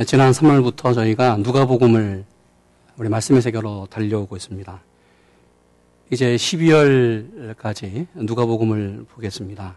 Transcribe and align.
예, 0.00 0.04
지난 0.04 0.30
3월부터 0.30 0.94
저희가 0.94 1.38
누가복음을 1.38 2.24
우리 2.98 3.08
말씀의 3.08 3.42
세계로 3.42 3.88
달려오고 3.90 4.36
있습니다. 4.36 4.80
이제 6.12 6.36
12월까지 6.36 8.06
누가복음을 8.14 9.06
보겠습니다. 9.10 9.76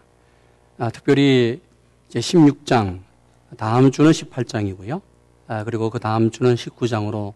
아, 0.78 0.90
특별히 0.90 1.60
이제 2.08 2.20
16장, 2.20 3.00
다음 3.56 3.90
주는 3.90 4.12
18장이고요. 4.12 5.00
아, 5.48 5.64
그리고 5.64 5.90
그 5.90 5.98
다음 5.98 6.30
주는 6.30 6.54
19장으로 6.54 7.32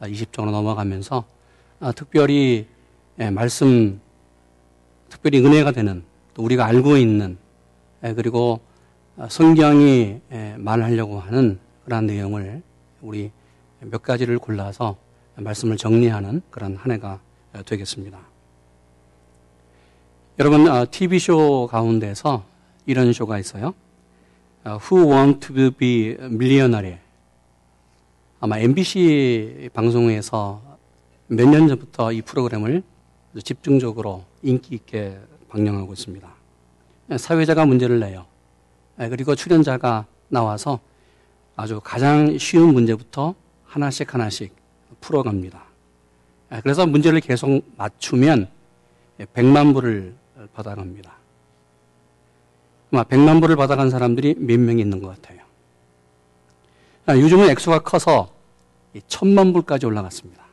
20장으로 0.00 0.50
넘어가면서 0.50 1.24
아, 1.78 1.92
특별히 1.92 2.66
예, 3.18 3.28
말씀, 3.28 4.00
특별히 5.10 5.44
은혜가 5.44 5.72
되는 5.72 6.02
또 6.32 6.42
우리가 6.42 6.64
알고 6.64 6.96
있는 6.96 7.36
예, 8.02 8.14
그리고 8.14 8.60
성경이 9.28 10.20
예, 10.32 10.54
말하려고 10.56 11.20
하는 11.20 11.58
그러한 11.84 12.06
내용을 12.06 12.62
우리 13.02 13.30
몇 13.80 14.02
가지를 14.02 14.38
골라서 14.38 14.96
말씀을 15.36 15.76
정리하는 15.76 16.42
그런 16.50 16.76
한 16.76 16.92
해가 16.92 17.20
되겠습니다. 17.66 18.18
여러분, 20.38 20.66
TV쇼 20.90 21.68
아, 21.68 21.72
가운데서 21.72 22.44
이런 22.86 23.12
쇼가 23.12 23.38
있어요. 23.38 23.74
아, 24.64 24.78
Who 24.90 25.12
Want 25.12 25.46
to 25.54 25.70
be 25.70 26.16
Millionaire? 26.20 26.98
아마 28.40 28.58
MBC 28.58 29.70
방송에서 29.72 30.60
몇 31.28 31.46
년 31.48 31.68
전부터 31.68 32.12
이 32.12 32.20
프로그램을 32.22 32.82
집중적으로 33.42 34.24
인기 34.42 34.74
있게 34.74 35.18
방영하고 35.48 35.92
있습니다. 35.92 36.28
사회자가 37.16 37.64
문제를 37.64 38.00
내요. 38.00 38.26
그리고 38.96 39.34
출연자가 39.34 40.06
나와서 40.28 40.80
아주 41.56 41.80
가장 41.82 42.36
쉬운 42.38 42.72
문제부터 42.74 43.34
하나씩 43.66 44.12
하나씩 44.12 44.54
풀어갑니다. 45.00 45.62
아, 46.50 46.60
그래서 46.60 46.86
문제를 46.86 47.20
계속 47.20 47.62
맞추면 47.76 48.48
100만 49.18 49.72
불을 49.74 50.14
받아갑니다. 50.54 51.12
아마 52.92 53.04
100만 53.04 53.40
불을 53.40 53.56
받아간 53.56 53.90
사람들이 53.90 54.34
몇 54.38 54.58
명 54.58 54.78
있는 54.78 55.00
것 55.00 55.08
같아요. 55.08 55.40
아, 57.06 57.16
요즘은 57.16 57.48
액수가 57.50 57.80
커서 57.80 58.32
1000만 58.94 59.52
불까지 59.52 59.86
올라갔습니다. 59.86 60.44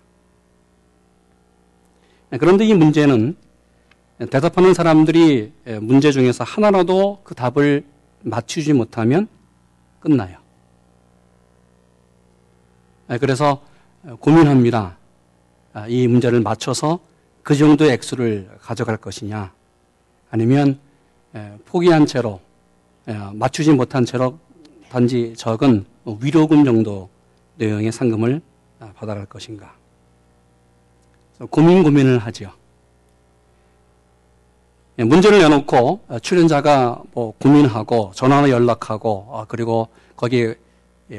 아, 2.32 2.38
그런데 2.38 2.66
이 2.66 2.74
문제는 2.74 3.36
대답하는 4.30 4.74
사람들이 4.74 5.52
문제 5.82 6.12
중에서 6.12 6.44
하나라도 6.44 7.22
그 7.24 7.34
답을 7.34 7.84
맞추지 8.22 8.74
못하면 8.74 9.28
끝나요. 10.00 10.38
아, 13.12 13.18
그래서 13.18 13.62
고민합니다. 14.22 14.96
아, 15.74 15.86
이 15.90 16.08
문제를 16.08 16.40
맞춰서 16.40 17.00
그 17.44 17.56
정도의 17.56 17.92
액수를 17.92 18.50
가져갈 18.62 18.96
것이냐, 18.96 19.52
아니면 20.30 20.80
포기한 21.66 22.06
채로 22.06 22.40
맞추지 23.34 23.74
못한 23.74 24.06
채로 24.06 24.40
단지 24.90 25.34
적은 25.36 25.86
위로금 26.22 26.64
정도 26.64 27.10
내용의 27.58 27.92
상금을 27.92 28.42
아, 28.80 28.94
받아갈 28.96 29.26
것인가. 29.26 29.74
고민 31.50 31.84
고민을 31.84 32.18
하죠. 32.20 32.54
문제를 34.96 35.40
내놓고 35.40 36.00
출연자가 36.22 37.02
뭐 37.12 37.34
고민하고 37.42 38.14
전화로 38.16 38.50
연락하고 38.50 39.44
그리고 39.50 39.90
거기 40.16 40.54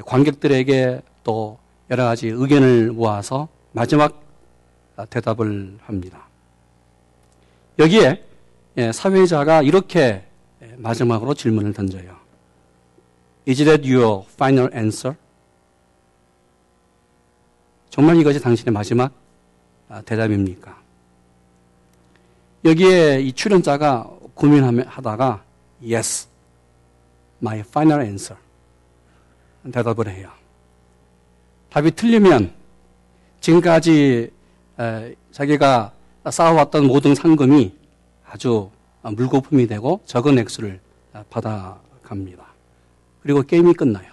관객들에게 0.07 1.03
또 1.23 1.59
여러 1.93 2.05
가지 2.05 2.29
의견을 2.29 2.91
모아서 2.93 3.49
마지막 3.73 4.19
대답을 5.11 5.77
합니다. 5.83 6.27
여기에 7.79 8.25
예, 8.79 8.93
사회자가 8.93 9.61
이렇게 9.61 10.25
마지막으로 10.79 11.35
질문을 11.35 11.75
던져요. 11.75 12.17
Is 13.47 13.63
that 13.63 13.87
your 13.87 14.25
final 14.33 14.71
answer? 14.75 15.19
정말 17.91 18.17
이것이 18.17 18.41
당신의 18.41 18.73
마지막 18.73 19.13
아, 19.91 20.01
대답입니까? 20.01 20.75
여기에 22.65 23.21
이 23.21 23.33
출연자가 23.35 24.11
고민하다가 24.35 25.45
Yes, 25.83 26.27
my 27.43 27.59
final 27.59 28.01
answer. 28.01 28.41
대답을 29.71 30.09
해요. 30.09 30.42
답이 31.73 31.93
틀리면 31.93 32.53
지금까지 33.41 34.31
자기가 35.31 35.93
쌓아왔던 36.31 36.87
모든 36.87 37.15
상금이 37.15 37.73
아주 38.29 38.71
물거품이 39.03 39.67
되고 39.67 40.03
적은 40.05 40.39
액수를 40.39 40.81
받아갑니다. 41.31 42.45
그리고 43.23 43.41
게임이 43.43 43.73
끝나요. 43.73 44.13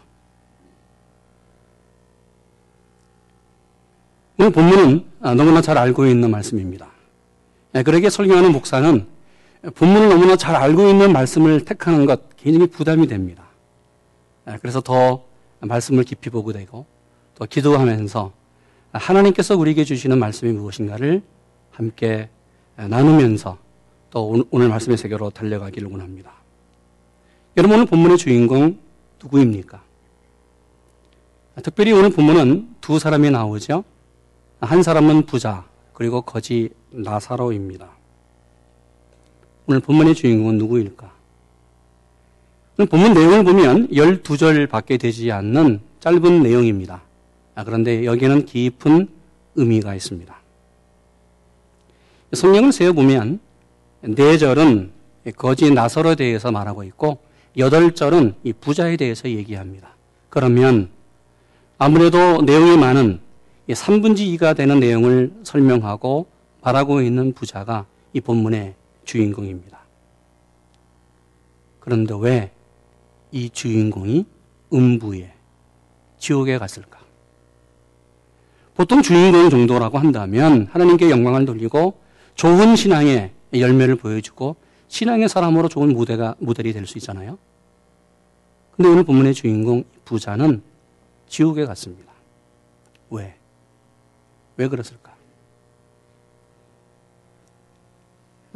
오늘 4.37 4.51
본문은 4.51 5.05
너무나 5.19 5.61
잘 5.61 5.77
알고 5.77 6.05
있는 6.05 6.31
말씀입니다. 6.31 6.87
그러게 7.83 8.09
설교하는 8.09 8.53
목사는 8.53 9.05
본문을 9.75 10.07
너무나 10.07 10.37
잘 10.37 10.55
알고 10.55 10.87
있는 10.87 11.11
말씀을 11.11 11.65
택하는 11.65 12.05
것 12.05 12.37
굉장히 12.37 12.67
부담이 12.67 13.07
됩니다. 13.07 13.43
그래서 14.61 14.79
더 14.79 15.25
말씀을 15.59 16.05
깊이 16.05 16.29
보게 16.29 16.53
되고 16.53 16.85
또 17.39 17.45
기도하면서 17.45 18.33
하나님께서 18.91 19.55
우리에게 19.55 19.85
주시는 19.85 20.19
말씀이 20.19 20.51
무엇인가를 20.51 21.23
함께 21.71 22.29
나누면서 22.75 23.57
또 24.11 24.45
오늘 24.51 24.67
말씀의 24.67 24.97
세계로 24.97 25.29
달려가기를 25.29 25.89
원합니다. 25.89 26.33
여러분 27.55 27.77
오늘 27.77 27.85
본문의 27.85 28.17
주인공 28.17 28.77
누구입니까? 29.21 29.81
특별히 31.63 31.93
오늘 31.93 32.09
본문은 32.09 32.75
두 32.81 32.99
사람이 32.99 33.31
나오죠. 33.31 33.83
한 34.59 34.83
사람은 34.83 35.25
부자 35.25 35.65
그리고 35.93 36.21
거지 36.21 36.69
나사로입니다. 36.89 37.89
오늘 39.67 39.79
본문의 39.79 40.15
주인공은 40.15 40.57
누구일까? 40.57 41.11
오늘 42.77 42.89
본문 42.89 43.13
내용을 43.13 43.43
보면 43.43 43.89
12절 43.89 44.69
밖에 44.69 44.97
되지 44.97 45.31
않는 45.31 45.81
짧은 45.99 46.43
내용입니다. 46.43 47.01
아, 47.55 47.63
그런데 47.63 48.05
여기에는 48.05 48.45
깊은 48.45 49.07
의미가 49.55 49.95
있습니다. 49.95 50.35
성경을 52.33 52.71
세어보면 52.71 53.39
네 54.01 54.37
절은 54.37 54.91
거지 55.35 55.71
나설에 55.71 56.15
대해서 56.15 56.51
말하고 56.51 56.83
있고 56.83 57.19
여덟 57.57 57.93
절은 57.93 58.35
이 58.43 58.53
부자에 58.53 58.97
대해서 58.97 59.29
얘기합니다. 59.29 59.95
그러면 60.29 60.89
아무래도 61.77 62.41
내용이 62.41 62.77
많은 62.77 63.19
3분지 63.67 64.37
2가 64.37 64.55
되는 64.55 64.79
내용을 64.79 65.33
설명하고 65.43 66.27
말하고 66.61 67.01
있는 67.01 67.33
부자가 67.33 67.85
이 68.13 68.21
본문의 68.21 68.75
주인공입니다. 69.05 69.79
그런데 71.79 72.13
왜 72.17 72.51
이 73.31 73.49
주인공이 73.49 74.25
음부에 74.73 75.33
지옥에 76.17 76.57
갔을까? 76.57 76.98
보통 78.79 79.01
주인공 79.01 79.49
정도라고 79.49 79.97
한다면 79.97 80.69
하나님께 80.71 81.09
영광을 81.09 81.45
돌리고 81.45 81.99
좋은 82.35 82.77
신앙의 82.77 83.33
열매를 83.53 83.97
보여주고 83.97 84.55
신앙의 84.87 85.27
사람으로 85.27 85.67
좋은 85.67 85.93
무대가 85.93 86.33
모델이 86.39 86.71
될 86.71 86.87
수 86.87 86.97
있잖아요. 86.97 87.37
근데 88.71 88.87
오늘 88.87 89.03
본문의 89.03 89.33
주인공 89.33 89.83
부자는 90.05 90.61
지옥에 91.27 91.65
갔습니다. 91.65 92.13
왜? 93.09 93.35
왜 94.55 94.67
그랬을까? 94.69 95.13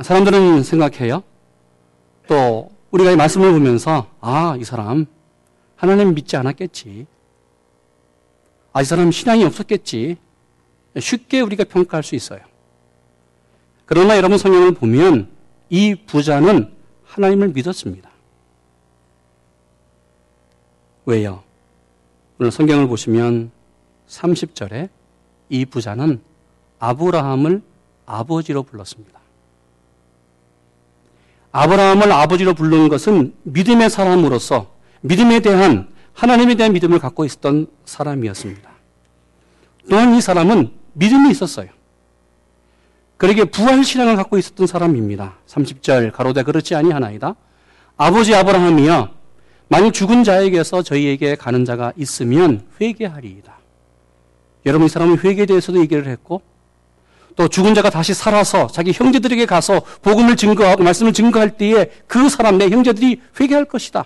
사람들은 0.01 0.63
생각해요. 0.63 1.21
또 2.27 2.71
우리가 2.91 3.11
이 3.11 3.17
말씀을 3.17 3.51
보면서 3.51 4.07
아, 4.21 4.55
이 4.57 4.63
사람 4.63 5.05
하나님 5.75 6.15
믿지 6.15 6.37
않았겠지. 6.37 7.07
아, 8.73 8.81
이 8.81 8.85
사람 8.85 9.11
신앙이 9.11 9.43
없었겠지. 9.45 10.17
쉽게 10.99 11.41
우리가 11.41 11.63
평가할 11.63 12.03
수 12.03 12.15
있어요. 12.15 12.41
그러나 13.85 14.17
여러분 14.17 14.37
성경을 14.37 14.73
보면 14.73 15.29
이 15.69 15.95
부자는 15.95 16.73
하나님을 17.05 17.49
믿었습니다. 17.49 18.09
왜요? 21.05 21.43
오늘 22.39 22.51
성경을 22.51 22.87
보시면 22.87 23.51
30절에 24.07 24.89
이 25.49 25.65
부자는 25.65 26.21
아브라함을 26.79 27.61
아버지로 28.05 28.63
불렀습니다. 28.63 29.19
아브라함을 31.51 32.11
아버지로 32.11 32.55
부른 32.55 32.89
것은 32.89 33.35
믿음의 33.43 33.89
사람으로서 33.89 34.73
믿음에 35.01 35.41
대한 35.41 35.93
하나님에 36.13 36.55
대한 36.55 36.73
믿음을 36.73 36.99
갖고 36.99 37.25
있었던 37.25 37.67
사람이었습니다. 37.85 38.69
또한 39.89 40.15
이 40.15 40.21
사람은 40.21 40.71
믿음이 40.93 41.31
있었어요. 41.31 41.69
그러게 43.17 43.45
부활 43.45 43.83
신앙을 43.83 44.15
갖고 44.15 44.37
있었던 44.37 44.67
사람입니다. 44.67 45.37
30절 45.47 46.11
가로되 46.11 46.43
그렇지 46.43 46.75
아니하나이다. 46.75 47.35
아버지 47.97 48.35
아브라함이여 48.35 49.11
만일 49.69 49.91
죽은 49.91 50.23
자에게서 50.23 50.83
저희에게 50.83 51.35
가는 51.35 51.65
자가 51.65 51.93
있으면 51.95 52.67
회개하리이다. 52.79 53.57
여러분 54.65 54.85
이 54.85 54.89
사람은 54.89 55.19
회개에 55.19 55.45
대해서도 55.45 55.79
얘기를 55.79 56.07
했고 56.07 56.41
또 57.35 57.47
죽은 57.47 57.73
자가 57.73 57.89
다시 57.89 58.13
살아서 58.13 58.67
자기 58.67 58.91
형제들에게 58.91 59.45
가서 59.45 59.81
복음을 60.01 60.35
증거하고 60.35 60.83
말씀을 60.83 61.13
증거할 61.13 61.57
때에 61.57 61.89
그 62.07 62.29
사람 62.29 62.57
내 62.57 62.69
형제들이 62.69 63.21
회개할 63.39 63.65
것이다. 63.65 64.05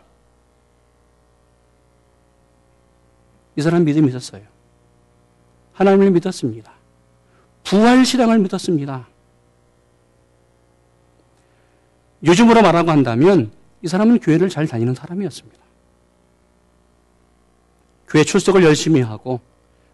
이 3.58 3.62
사람 3.62 3.84
믿음이 3.84 4.08
있었어요. 4.10 4.44
하나님을 5.74 6.12
믿었습니다. 6.12 6.72
부활 7.64 8.06
신앙을 8.06 8.40
믿었습니다. 8.40 9.08
요즘으로 12.24 12.62
말하고 12.62 12.92
한다면 12.92 13.52
이 13.82 13.88
사람은 13.88 14.20
교회를 14.20 14.50
잘 14.50 14.68
다니는 14.68 14.94
사람이었습니다. 14.96 15.58
교회 18.08 18.24
출석을 18.24 18.64
열심히 18.64 19.02
하고 19.02 19.42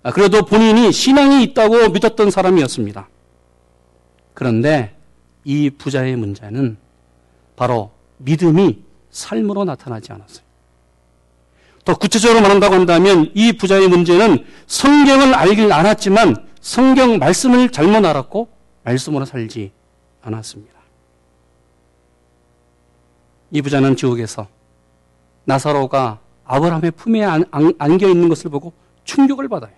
아, 0.04 0.12
그래도 0.12 0.44
본인이 0.46 0.92
신앙이 0.92 1.44
있다고 1.44 1.90
믿었던 1.90 2.32
사람이었습니다. 2.32 3.08
그런데 4.34 4.96
이 5.46 5.70
부자의 5.70 6.18
문제는 6.18 6.78
바로 7.56 7.92
믿음이 8.18 8.84
삶으로 9.10 9.64
나타나지 9.64 10.12
않았어요. 10.12 10.43
더 11.86 11.96
구체적으로 11.96 12.42
말한다고 12.42 12.76
한다면 12.76 13.30
이 13.34 13.54
부자의 13.54 13.88
문제는 13.88 14.46
성경을 14.68 15.34
알길 15.34 15.72
알았지만 15.72 16.48
성경 16.62 17.20
말씀을 17.20 17.70
잘못 17.70 18.06
알았고 18.06 18.48
말씀으로 18.84 19.26
살지 19.26 19.72
않았습니다. 20.22 20.74
이 23.52 23.62
부자는 23.62 23.96
지옥에서 23.96 24.48
나사로가 25.44 26.20
아브라함의 26.46 26.92
품에 26.92 27.24
안겨 27.78 28.08
있는 28.08 28.30
것을 28.30 28.50
보고 28.50 28.74
충격을 29.04 29.50
받아요. 29.50 29.74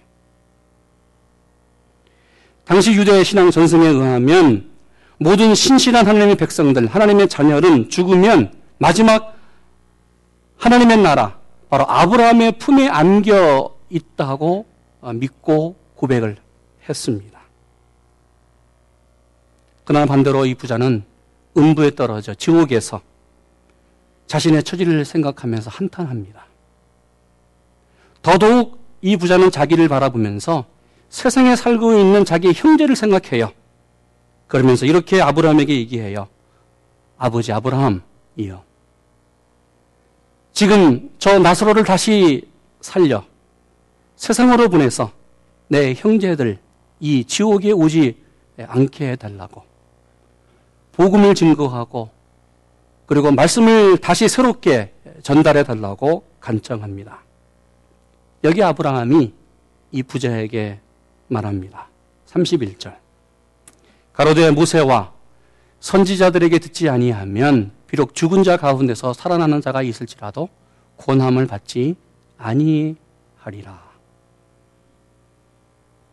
당시 2.63 2.93
유대 2.93 3.23
신앙 3.23 3.51
전승에 3.51 3.87
의하면 3.87 4.69
모든 5.17 5.55
신실한 5.55 6.07
하나님의 6.07 6.35
백성들, 6.35 6.87
하나님의 6.87 7.29
자녀는 7.29 7.89
죽으면 7.89 8.53
마지막 8.77 9.35
하나님의 10.57 10.97
나라, 10.97 11.37
바로 11.75 11.85
아브라함의 11.89 12.53
품에 12.53 12.87
안겨 12.87 13.75
있다고 13.89 14.65
믿고 15.15 15.75
고백을 15.95 16.37
했습니다. 16.87 17.41
그러나 19.83 20.05
반대로 20.05 20.45
이 20.45 20.55
부자는 20.55 21.03
음부에 21.57 21.95
떨어져 21.95 22.33
지옥에서 22.33 23.01
자신의 24.27 24.63
처지를 24.63 25.03
생각하면서 25.03 25.69
한탄합니다. 25.69 26.45
더더욱 28.21 28.79
이 29.01 29.17
부자는 29.17 29.51
자기를 29.51 29.89
바라보면서 29.89 30.63
세상에 31.09 31.57
살고 31.57 31.99
있는 31.99 32.23
자기 32.23 32.53
형제를 32.53 32.95
생각해요. 32.95 33.51
그러면서 34.47 34.85
이렇게 34.85 35.21
아브라함에게 35.21 35.75
얘기해요. 35.75 36.29
아버지 37.17 37.51
아브라함이요. 37.51 38.63
지금 40.55 41.11
저 41.19 41.37
나사로를 41.37 41.83
다시 41.83 42.47
살려 42.79 43.25
세상으로 44.15 44.69
보내서 44.69 45.11
내 45.67 45.93
형제들 45.93 46.57
이 47.01 47.25
지옥에 47.25 47.73
오지 47.73 48.23
않게 48.57 49.11
해달라고 49.11 49.63
복음을 50.93 51.35
증거하고 51.35 52.09
그리고 53.05 53.31
말씀을 53.31 53.97
다시 53.97 54.29
새롭게 54.29 54.93
전달해 55.23 55.63
달라고 55.63 56.23
간청합니다. 56.39 57.19
여기 58.45 58.63
아브라함이 58.63 59.33
이 59.91 60.03
부자에게 60.03 60.79
말합니다. 61.27 61.89
31절. 62.27 62.95
가로되 64.13 64.51
모세와 64.51 65.11
선지자들에게 65.81 66.59
듣지 66.59 66.87
아니하면 66.87 67.71
비록 67.95 68.13
죽은 68.13 68.43
자 68.43 68.57
가운데서 68.57 69.13
살아나는 69.13 69.61
자가 69.61 69.81
있을지라도 69.81 70.49
권함을 70.97 71.47
받지 71.47 71.95
아니하리라. 72.37 73.81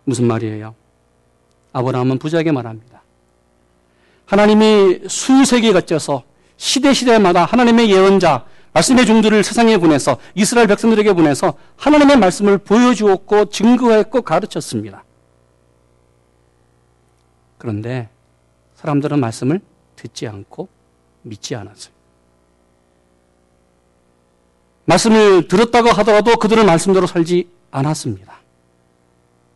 무슨 0.05 0.29
말이에요? 0.29 0.77
아브라함은 1.73 2.19
부자에게 2.21 2.53
말합니다. 2.53 3.03
하나님이 4.27 5.09
수세기 5.09 5.73
거쳐서 5.73 6.23
시대 6.57 6.95
시대마다 6.95 7.45
하나님의 7.47 7.91
예언자, 7.91 8.47
말씀의 8.75 9.05
종들을 9.05 9.43
세상에 9.43 9.77
보내서 9.77 10.19
이스라엘 10.37 10.69
백성들에게 10.69 11.15
보내서 11.15 11.55
하나님의 11.79 12.17
말씀을 12.17 12.59
보여주었고 12.59 13.47
증거했고 13.47 14.23
가르쳤습니다. 14.23 15.03
그런데 17.59 18.09
사람들은 18.77 19.19
말씀을 19.19 19.61
듣지 19.97 20.29
않고 20.29 20.82
믿지 21.23 21.55
않았어요. 21.55 21.93
말씀을 24.85 25.49
들었다고 25.49 25.91
하더라도 25.91 26.37
그들은 26.37 26.67
말씀대로 26.67 27.07
살지 27.07 27.49
않았습니다. 27.71 28.41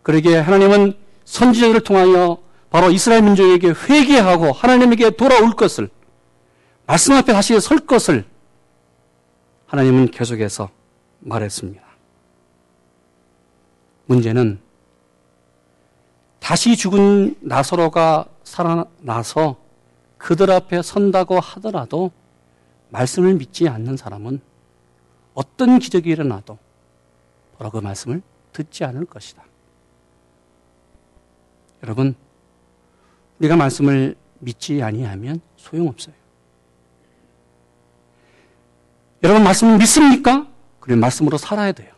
그러기에 0.02 0.38
하나님은 0.38 0.94
선지자들을 1.24 1.80
통하여 1.80 2.38
바로 2.70 2.90
이스라엘 2.90 3.22
민족에게 3.22 3.68
회개하고 3.70 4.52
하나님에게 4.52 5.10
돌아올 5.10 5.52
것을 5.52 5.88
말씀 6.86 7.14
앞에 7.14 7.32
다시 7.32 7.58
설 7.60 7.80
것을 7.80 8.24
하나님은 9.66 10.12
계속해서 10.12 10.70
말했습니다. 11.20 11.82
문제는 14.06 14.60
다시 16.38 16.76
죽은 16.76 17.34
나사로가 17.40 18.26
살아나서 18.44 19.56
그들 20.18 20.50
앞에 20.50 20.82
선다고 20.82 21.38
하더라도 21.38 22.10
말씀을 22.90 23.34
믿지 23.34 23.68
않는 23.68 23.96
사람은 23.96 24.40
어떤 25.34 25.78
기적이 25.78 26.10
일어나도 26.10 26.58
바로 27.58 27.70
그 27.70 27.78
말씀을 27.78 28.22
듣지 28.52 28.84
않을 28.84 29.04
것이다. 29.04 29.44
여러분, 31.82 32.14
우리가 33.38 33.56
말씀을 33.56 34.16
믿지 34.38 34.82
아니하면 34.82 35.40
소용없어요. 35.56 36.14
여러분 39.22 39.42
말씀을 39.44 39.78
믿습니까? 39.78 40.46
그리고 40.80 41.00
말씀으로 41.00 41.36
살아야 41.36 41.72
돼요. 41.72 41.92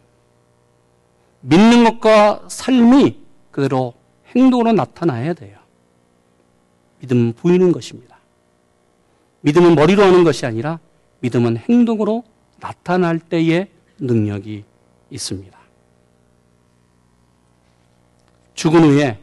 믿는 1.41 1.85
것과 1.85 2.49
삶이 2.49 3.21
그대로 3.51 3.95
행동으로 4.35 4.73
나타나야 4.73 5.35
돼요. 5.35 5.59
믿음은 7.01 7.35
보이는 7.35 7.73
것입니다. 7.73 8.19
믿음은 9.41 9.75
머리로 9.75 10.03
하는 10.03 10.25
것이 10.25 10.47
아니라 10.47 10.81
믿음은 11.21 11.59
행동으로 11.59 12.25
나타날 12.61 13.19
때의 13.19 13.69
능력이 13.99 14.65
있습니다. 15.11 15.59
죽은 18.55 18.83
후에 18.83 19.21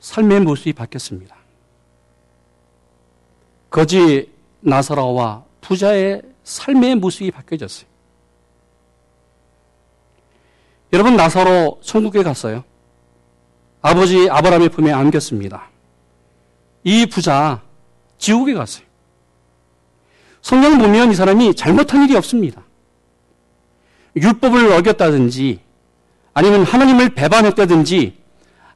삶의 0.00 0.40
모습이 0.40 0.72
바뀌었습니다. 0.72 1.36
거지 3.70 4.32
나사라와 4.60 5.44
부자의 5.60 6.22
삶의 6.42 6.96
모습이 6.96 7.30
바뀌어졌어요. 7.30 7.88
여러분 10.92 11.16
나사로 11.16 11.78
천국에 11.82 12.24
갔어요. 12.24 12.64
아버지 13.80 14.28
아브라함의 14.28 14.70
품에 14.70 14.90
안겼습니다. 14.90 15.69
이 16.84 17.06
부자 17.06 17.62
지옥에 18.18 18.54
갔어요. 18.54 18.84
성경 20.42 20.78
보면 20.78 21.12
이 21.12 21.14
사람이 21.14 21.54
잘못한 21.54 22.04
일이 22.04 22.16
없습니다. 22.16 22.62
율법을 24.16 24.72
어겼다든지 24.72 25.60
아니면 26.32 26.64
하나님을 26.64 27.10
배반했다든지 27.10 28.18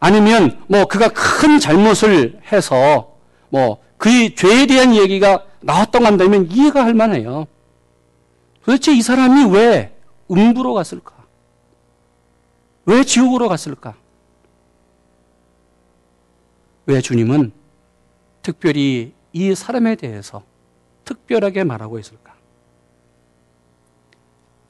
아니면 0.01 0.63
뭐 0.69 0.85
그가 0.85 1.09
큰 1.09 1.59
잘못을 1.59 2.41
해서 2.53 3.17
뭐 3.49 3.83
그의 3.97 4.35
죄에 4.35 4.67
대한 4.67 4.95
얘기가 4.95 5.45
나왔다고 5.61 6.05
한다면 6.05 6.51
이해가 6.51 6.85
할 6.85 6.93
만해요. 6.93 7.47
도대체 8.65 8.93
이 8.93 9.01
사람이 9.01 9.51
왜 9.55 9.97
음부로 10.31 10.75
갔을까? 10.75 11.15
왜 12.87 13.03
지옥으로 13.03 13.49
갔을까? 13.49 13.95
왜 16.87 17.01
주님은 17.01 17.53
특별히 18.45 19.15
이 19.33 19.55
사람에 19.55 19.97
대해서 19.97 20.45
특별하게 21.05 21.65
말하고 21.65 21.99
있을까? 21.99 22.35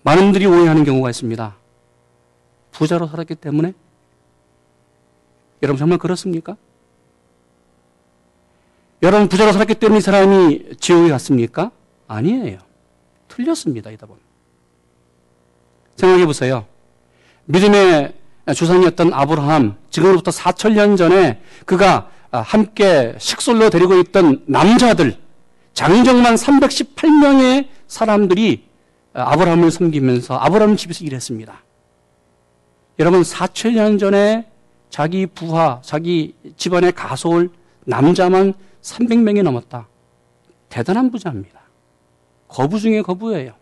많은 0.04 0.22
분들이 0.22 0.46
오해하는 0.46 0.84
경우가 0.84 1.10
있습니다. 1.10 1.56
부자로 2.70 3.08
살았기 3.08 3.34
때문에? 3.34 3.74
여러분 5.62 5.78
정말 5.78 5.98
그렇습니까? 5.98 6.56
여러분 9.02 9.28
부자로 9.28 9.52
살았기 9.52 9.74
때문에 9.74 9.98
이 9.98 10.00
사람이 10.00 10.76
지옥에 10.78 11.10
갔습니까? 11.10 11.72
아니에요. 12.06 12.58
틀렸습니다. 13.28 13.90
이 13.90 13.96
답은. 13.96 14.14
생각해 15.96 16.26
보세요. 16.26 16.66
믿음의 17.46 18.14
조상이었던 18.54 19.12
아브라함, 19.12 19.76
지금으로부터 19.90 20.30
4천년 20.30 20.96
전에 20.96 21.42
그가 21.66 22.13
함께 22.42 23.14
식솔로 23.18 23.70
데리고 23.70 23.96
있던 23.98 24.42
남자들, 24.46 25.16
장정만 25.72 26.34
318명의 26.34 27.68
사람들이 27.86 28.64
아브라함을 29.12 29.70
섬기면서 29.70 30.36
아브라함 30.36 30.76
집에서 30.76 31.04
일했습니다. 31.04 31.62
여러분, 32.98 33.22
4천년 33.22 33.98
전에 33.98 34.46
자기 34.90 35.26
부하, 35.26 35.80
자기 35.82 36.34
집안에 36.56 36.90
가서올 36.92 37.50
남자만 37.84 38.54
300명이 38.82 39.42
넘었다. 39.42 39.88
대단한 40.68 41.10
부자입니다. 41.10 41.60
거부 42.48 42.78
중에 42.78 43.02
거부예요. 43.02 43.54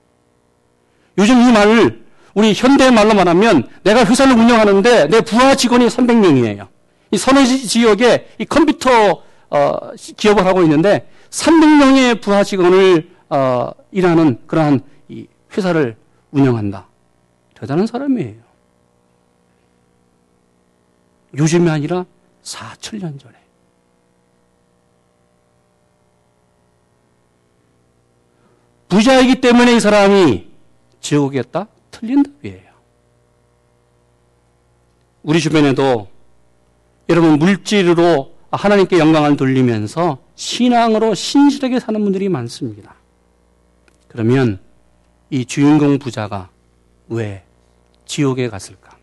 요즘 1.18 1.40
이 1.40 1.52
말을 1.52 2.04
우리 2.34 2.54
현대 2.54 2.90
말로 2.90 3.14
말하면 3.14 3.68
내가 3.82 4.04
회사를 4.04 4.32
운영하는데 4.34 5.08
내 5.08 5.20
부하 5.20 5.54
직원이 5.54 5.86
300명이에요. 5.86 6.68
이 7.12 7.18
선해 7.18 7.44
지역에 7.44 8.34
이 8.38 8.44
컴퓨터 8.46 9.22
어, 9.50 9.92
기업을 10.16 10.46
하고 10.46 10.62
있는데 10.62 11.08
300명의 11.30 12.20
부하 12.20 12.42
직원을 12.42 13.10
어, 13.28 13.70
일하는 13.92 14.40
그러한 14.46 14.80
이 15.08 15.26
회사를 15.56 15.96
운영한다. 16.30 16.88
대단한 17.54 17.86
사람이에요. 17.86 18.42
요즘이 21.36 21.68
아니라 21.68 22.06
4천년 22.42 23.20
전에. 23.20 23.34
부자이기 28.88 29.40
때문에 29.40 29.76
이 29.76 29.80
사람이 29.80 30.50
지옥이었다? 31.00 31.66
틀린 31.90 32.22
답이에요. 32.22 32.72
우리 35.22 35.40
주변에도 35.40 36.11
여러분 37.08 37.38
물질으로 37.38 38.32
하나님께 38.50 38.98
영광을 38.98 39.36
돌리면서 39.36 40.18
신앙으로 40.34 41.14
신실하게 41.14 41.80
사는 41.80 42.02
분들이 42.02 42.28
많습니다. 42.28 42.94
그러면 44.08 44.60
이 45.30 45.44
주인공 45.44 45.98
부자가 45.98 46.50
왜 47.08 47.44
지옥에 48.04 48.48
갔을까? 48.48 48.96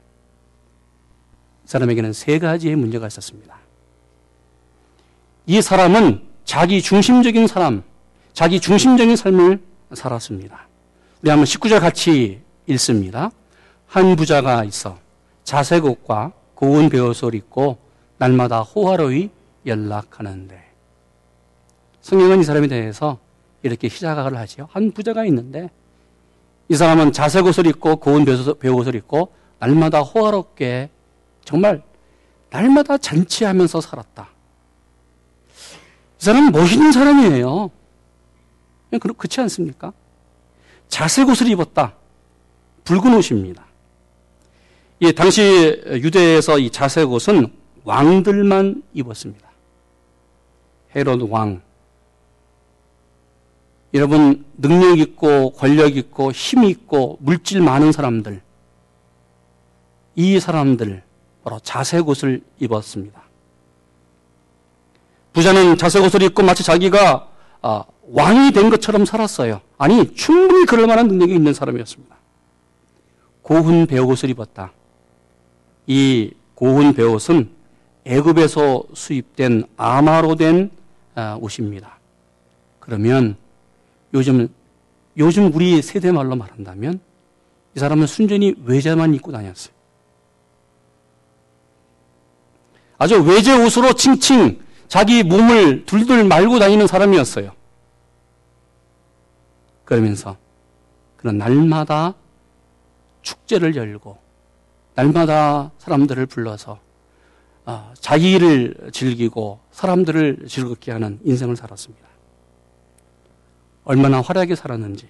사람에게는 1.65 2.13
세 2.13 2.39
가지의 2.39 2.75
문제가 2.75 3.07
있었습니다. 3.07 3.57
이 5.47 5.61
사람은 5.61 6.23
자기 6.45 6.81
중심적인 6.81 7.47
사람, 7.47 7.83
자기 8.33 8.59
중심적인 8.59 9.15
삶을 9.15 9.59
살았습니다. 9.93 10.67
우리 11.21 11.29
한번 11.29 11.45
19절 11.45 11.79
같이 11.79 12.41
읽습니다. 12.67 13.31
한 13.87 14.15
부자가 14.15 14.63
있어 14.63 14.97
자색 15.43 15.85
옷과 15.85 16.31
고운 16.53 16.89
베옷을 16.89 17.33
입고 17.33 17.88
날마다 18.19 18.61
호화로이 18.61 19.29
연락하는데 19.65 20.63
성경은 22.01 22.41
이 22.41 22.43
사람에 22.43 22.67
대해서 22.67 23.17
이렇게 23.63 23.89
시작을 23.89 24.37
하지요. 24.37 24.67
한 24.71 24.91
부자가 24.91 25.25
있는데 25.25 25.69
이 26.67 26.75
사람은 26.75 27.13
자색 27.13 27.45
옷을 27.45 27.65
입고 27.65 27.97
고운 27.97 28.25
베옷을 28.25 28.95
입고 28.95 29.33
날마다 29.57 30.01
호화롭게 30.01 30.89
정말 31.43 31.81
날마다 32.51 32.97
잔치하면서 32.97 33.81
살았다. 33.81 34.29
이 36.21 36.23
사람은 36.23 36.51
멋있는 36.51 36.91
사람이에요. 36.91 37.71
그렇지 38.99 39.41
않습니까? 39.41 39.93
자색 40.89 41.29
옷을 41.29 41.47
입었다. 41.47 41.93
붉은 42.83 43.13
옷입니다. 43.15 43.65
예, 45.01 45.11
당시 45.11 45.81
유대에서 45.87 46.59
이 46.59 46.69
자색 46.69 47.09
옷은 47.09 47.58
왕들만 47.83 48.83
입었습니다. 48.93 49.49
헤롯 50.95 51.29
왕. 51.29 51.61
여러분, 53.93 54.45
능력 54.57 54.99
있고, 54.99 55.51
권력 55.51 55.97
있고, 55.97 56.31
힘 56.31 56.63
있고, 56.63 57.17
물질 57.21 57.61
많은 57.61 57.91
사람들. 57.91 58.41
이 60.15 60.39
사람들, 60.39 61.03
바로 61.43 61.59
자색 61.59 62.07
옷을 62.07 62.41
입었습니다. 62.59 63.21
부자는 65.33 65.77
자색 65.77 66.03
옷을 66.03 66.21
입고 66.23 66.43
마치 66.43 66.63
자기가 66.63 67.27
아, 67.61 67.83
왕이 68.11 68.51
된 68.51 68.69
것처럼 68.69 69.05
살았어요. 69.05 69.61
아니, 69.77 70.13
충분히 70.15 70.65
그럴 70.65 70.87
만한 70.87 71.07
능력이 71.07 71.33
있는 71.33 71.53
사람이었습니다. 71.53 72.15
고운 73.41 73.85
배옷을 73.85 74.29
입었다. 74.29 74.71
이 75.87 76.31
고운 76.55 76.93
배옷은 76.93 77.49
애굽에서 78.09 78.85
수입된 78.93 79.65
아마로 79.77 80.35
된 80.35 80.71
아, 81.13 81.37
옷입니다. 81.39 81.99
그러면 82.79 83.37
요즘 84.15 84.49
요즘 85.17 85.53
우리 85.53 85.81
세대 85.81 86.11
말로 86.11 86.35
말한다면 86.35 86.99
이 87.75 87.79
사람은 87.79 88.07
순전히 88.07 88.55
외자만 88.65 89.13
입고 89.13 89.31
다녔어요. 89.31 89.73
아주 92.97 93.21
외제 93.23 93.55
옷으로 93.63 93.93
칭칭 93.93 94.59
자기 94.87 95.23
몸을 95.23 95.85
둘둘 95.85 96.23
말고 96.23 96.57
다니는 96.57 96.87
사람이었어요. 96.87 97.51
그러면서 99.85 100.35
그런 101.15 101.37
날마다 101.37 102.15
축제를 103.21 103.75
열고 103.75 104.17
날마다 104.95 105.71
사람들을 105.77 106.25
불러서 106.25 106.73
아, 106.73 106.88
자기를 107.99 108.89
즐기고 108.91 109.59
사람들을 109.71 110.45
즐겁게 110.47 110.91
하는 110.91 111.19
인생을 111.23 111.55
살았습니다. 111.55 112.07
얼마나 113.83 114.21
화려하게 114.21 114.55
살았는지, 114.55 115.07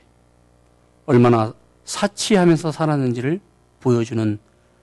얼마나 1.06 1.54
사치하면서 1.86 2.72
살았는지를 2.72 3.40
보여주는 3.80 4.40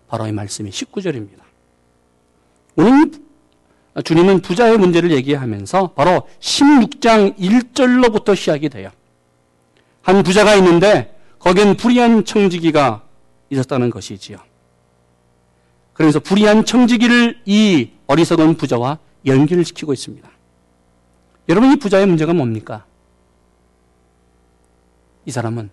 바로 0.08 0.26
이 0.26 0.32
말씀이 0.32 0.70
19절입니다. 0.70 1.40
오늘 2.76 3.10
주님은 4.04 4.40
부자의 4.40 4.76
문제를 4.76 5.10
얘기하면서 5.12 5.92
바로 5.92 6.28
16장 6.40 7.38
1절로부터 7.38 8.36
시작이 8.36 8.68
돼요. 8.68 8.90
한 10.02 10.22
부자가 10.22 10.54
있는데 10.56 11.18
거기엔 11.38 11.76
불의한 11.76 12.24
청지기가 12.24 13.02
있었다는 13.50 13.90
것이지요. 13.90 14.38
그래서 15.96 16.20
불의한 16.20 16.66
청지기를 16.66 17.40
이 17.46 17.90
어리석은 18.06 18.58
부자와 18.58 18.98
연결을 19.24 19.64
시키고 19.64 19.94
있습니다. 19.94 20.28
여러분 21.48 21.72
이 21.72 21.76
부자의 21.76 22.06
문제가 22.06 22.34
뭡니까? 22.34 22.84
이 25.24 25.30
사람은 25.30 25.70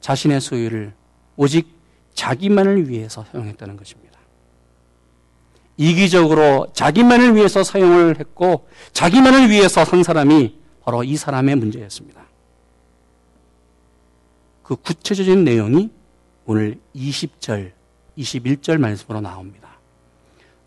자신의 0.00 0.40
소유를 0.40 0.94
오직 1.36 1.68
자기만을 2.14 2.88
위해서 2.88 3.26
사용했다는 3.30 3.76
것입니다. 3.76 4.18
이기적으로 5.76 6.68
자기만을 6.72 7.36
위해서 7.36 7.62
사용을 7.62 8.18
했고 8.18 8.66
자기만을 8.94 9.50
위해서 9.50 9.84
산 9.84 10.02
사람이 10.02 10.58
바로 10.82 11.04
이 11.04 11.16
사람의 11.16 11.56
문제였습니다. 11.56 12.24
그 14.62 14.76
구체적인 14.76 15.44
내용이 15.44 15.90
오늘 16.46 16.80
20절, 16.96 17.72
21절 18.18 18.78
말씀으로 18.78 19.20
나옵니다. 19.20 19.68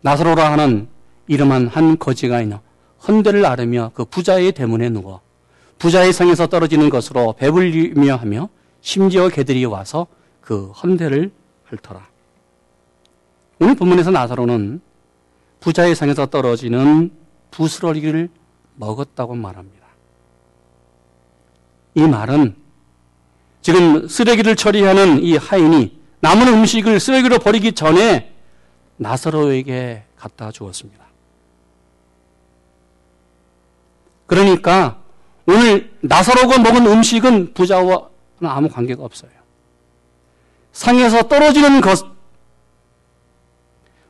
나사로라 0.02 0.52
하는 0.52 0.88
이름한 1.26 1.68
한 1.68 1.98
거지가 1.98 2.40
있는 2.40 2.58
헌대를 3.06 3.44
앓으며 3.44 3.92
그 3.94 4.04
부자의 4.04 4.52
대문에 4.52 4.88
누워 4.88 5.20
부자의 5.78 6.12
성에서 6.12 6.48
떨어지는 6.48 6.90
것으로 6.90 7.34
배불리며 7.34 8.16
하며 8.16 8.48
심지어 8.80 9.28
개들이 9.28 9.64
와서 9.64 10.06
그 10.40 10.68
헌대를 10.70 11.30
핥더라. 11.64 12.08
오늘 13.60 13.74
본문에서 13.74 14.10
나사로는 14.10 14.80
부자의 15.60 15.94
상에서 15.94 16.26
떨어지는 16.26 17.10
부스러기를 17.50 18.28
먹었다고 18.76 19.34
말합니다. 19.34 19.86
이 21.94 22.02
말은 22.02 22.54
지금 23.60 24.06
쓰레기를 24.06 24.54
처리하는 24.54 25.22
이 25.22 25.36
하인이 25.36 25.97
남은 26.20 26.48
음식을 26.48 26.98
쓰레기로 27.00 27.38
버리기 27.38 27.72
전에 27.72 28.34
나사로에게 28.96 30.04
갖다 30.16 30.50
주었습니다. 30.50 31.06
그러니까 34.26 35.00
오늘 35.46 35.96
나사로가 36.00 36.58
먹은 36.58 36.86
음식은 36.86 37.54
부자와는 37.54 38.08
아무 38.42 38.68
관계가 38.68 39.02
없어요. 39.02 39.30
상에서 40.72 41.22
떨어지는 41.22 41.80
것, 41.80 42.06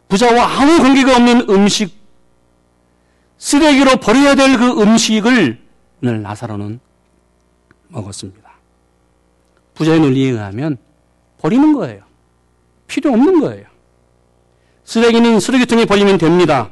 부자와 0.09 0.61
아무 0.61 0.79
관계가 0.79 1.17
없는 1.17 1.49
음식, 1.51 1.97
쓰레기로 3.39 3.97
버려야 3.97 4.35
될 4.35 4.57
그 4.57 4.83
음식을 4.83 5.63
오늘 6.03 6.23
나사로는 6.23 6.81
먹었습니다. 7.89 8.51
부자의 9.75 10.01
논리에 10.01 10.31
의하면 10.31 10.79
버리는 11.41 11.73
거예요. 11.73 12.03
필요 12.87 13.13
없는 13.13 13.41
거예요. 13.41 13.67
쓰레기는 14.85 15.41
쓰레기통에 15.41 15.85
버리면 15.85 16.19
됩니다. 16.19 16.71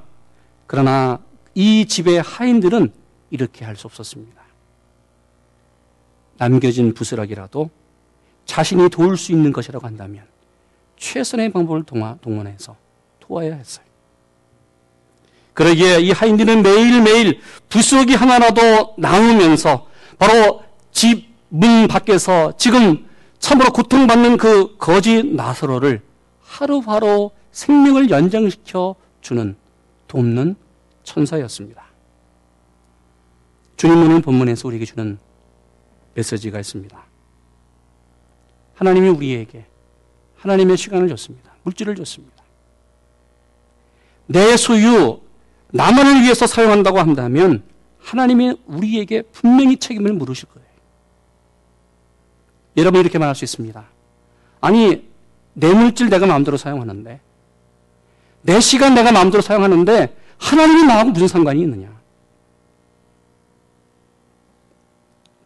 그러나 0.66 1.20
이 1.54 1.86
집의 1.86 2.22
하인들은 2.22 2.92
이렇게 3.30 3.64
할 3.64 3.76
수 3.76 3.86
없었습니다. 3.86 4.40
남겨진 6.38 6.94
부스러기라도 6.94 7.70
자신이 8.44 8.88
도울 8.90 9.16
수 9.16 9.32
있는 9.32 9.52
것이라고 9.52 9.86
한다면 9.86 10.24
최선의 10.98 11.50
방법을 11.52 11.84
동원해서 11.84 12.76
도와야 13.20 13.54
했어요. 13.54 13.84
그러기에 15.54 16.00
이 16.00 16.10
하인들은 16.12 16.62
매일매일 16.62 17.40
부스러기 17.68 18.14
하나라도 18.14 18.94
나누면서 18.98 19.86
바로 20.18 20.62
집 20.92 21.36
문 21.48 21.86
밖에서 21.86 22.52
지금 22.56 23.05
참으로 23.38 23.70
고통받는 23.72 24.36
그 24.36 24.76
거지 24.76 25.22
나사로를 25.22 26.02
하루하루 26.42 27.30
생명을 27.52 28.10
연장시켜 28.10 28.94
주는 29.20 29.56
돕는 30.08 30.56
천사였습니다. 31.02 31.84
주님 33.76 34.02
오늘 34.02 34.22
본문에서 34.22 34.68
우리에게 34.68 34.84
주는 34.84 35.18
메시지가 36.14 36.58
있습니다. 36.60 37.04
하나님이 38.74 39.08
우리에게 39.08 39.66
하나님의 40.36 40.76
시간을 40.76 41.08
줬습니다. 41.08 41.52
물질을 41.62 41.94
줬습니다. 41.96 42.36
내 44.26 44.56
소유, 44.56 45.20
나만을 45.72 46.22
위해서 46.22 46.46
사용한다고 46.46 46.98
한다면 46.98 47.62
하나님이 47.98 48.56
우리에게 48.66 49.22
분명히 49.22 49.76
책임을 49.76 50.12
물으실 50.12 50.48
거예요. 50.48 50.65
여러분 52.76 53.00
이렇게 53.00 53.18
말할 53.18 53.34
수 53.34 53.44
있습니다. 53.44 53.84
아니, 54.60 55.08
내 55.54 55.72
물질 55.72 56.10
내가 56.10 56.26
마음대로 56.26 56.56
사용하는데, 56.56 57.20
내 58.42 58.60
시간 58.60 58.94
내가 58.94 59.12
마음대로 59.12 59.40
사용하는데, 59.40 60.16
하나님이 60.38 60.84
나하고 60.84 61.10
무슨 61.10 61.28
상관이 61.28 61.60
있느냐? 61.62 61.96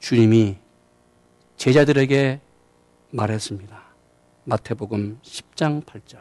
주님이 0.01 0.57
제자들에게 1.57 2.41
말했습니다. 3.11 3.81
마태복음 4.45 5.21
10장 5.23 5.85
8절. 5.85 6.19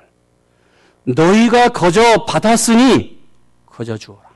너희가 1.05 1.69
거저 1.69 2.25
받았으니 2.25 3.19
거저 3.65 3.97
주어라. 3.97 4.29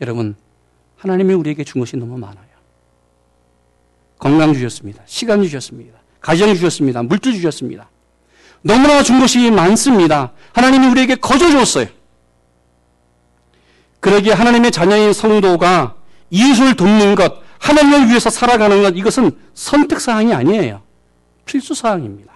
여러분, 0.00 0.34
하나님이 0.96 1.34
우리에게 1.34 1.62
준 1.64 1.80
것이 1.80 1.96
너무 1.96 2.18
많아요. 2.18 2.45
건강 4.18 4.54
주셨습니다. 4.54 5.02
시간 5.06 5.42
주셨습니다. 5.42 5.98
가정 6.20 6.54
주셨습니다. 6.54 7.02
물질 7.02 7.34
주셨습니다. 7.34 7.90
너무나 8.62 9.02
준 9.02 9.20
것이 9.20 9.50
많습니다. 9.50 10.32
하나님이 10.52 10.86
우리에게 10.88 11.16
거저 11.16 11.50
줬어요. 11.50 11.86
그러기에 14.00 14.32
하나님의 14.32 14.70
자녀인 14.70 15.12
성도가 15.12 15.96
이웃을 16.30 16.74
돕는 16.76 17.14
것, 17.14 17.42
하나님을 17.58 18.08
위해서 18.08 18.30
살아가는 18.30 18.82
것, 18.82 18.96
이것은 18.96 19.30
선택사항이 19.54 20.32
아니에요. 20.34 20.82
필수사항입니다. 21.44 22.32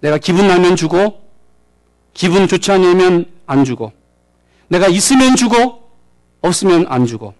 내가 0.00 0.18
기분 0.18 0.48
나면 0.48 0.76
주고, 0.76 1.20
기분 2.14 2.48
좋지 2.48 2.72
않으면 2.72 3.26
안 3.46 3.64
주고, 3.64 3.92
내가 4.68 4.88
있으면 4.88 5.36
주고, 5.36 5.90
없으면 6.40 6.86
안 6.88 7.06
주고. 7.06 7.34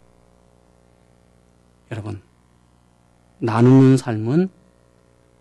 여러분, 1.90 2.20
나누는 3.38 3.96
삶은 3.96 4.48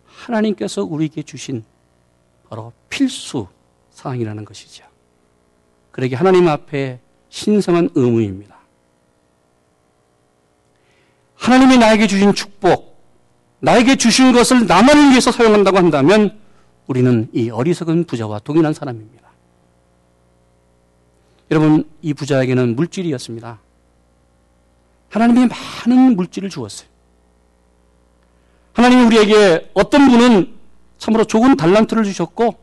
하나님께서 0.06 0.84
우리에게 0.84 1.24
주신 1.24 1.64
바로 2.50 2.72
필수 2.90 3.48
사항이라는 3.92 4.46
것이죠. 4.46 4.86
그러기 5.92 6.16
하나님 6.16 6.48
앞에 6.48 7.00
신성한 7.30 7.90
의무입니다. 7.96 8.56
하나님이 11.36 11.78
나에게 11.78 12.08
주신 12.08 12.34
축복, 12.34 12.96
나에게 13.60 13.96
주신 13.96 14.32
것을 14.32 14.68
나만을 14.68 15.12
위해서 15.12 15.32
사용한다고 15.32 15.78
한다면 15.78 16.40
우리는 16.88 17.30
이 17.34 17.50
어리석은 17.50 18.06
부자와 18.06 18.40
동일한 18.40 18.74
사람입니다. 18.74 19.30
여러분, 21.52 21.90
이 22.02 22.14
부자에게는 22.14 22.76
물질이었습니다. 22.76 23.60
하나님이 25.16 25.48
많은 25.48 26.18
물질을 26.18 26.50
주었어요. 26.50 26.90
하나님이 28.74 29.06
우리에게 29.06 29.72
어떤 29.74 30.10
분은 30.10 30.54
참으로 30.98 31.24
좋은 31.24 31.56
달란트를 31.56 32.04
주셨고, 32.04 32.56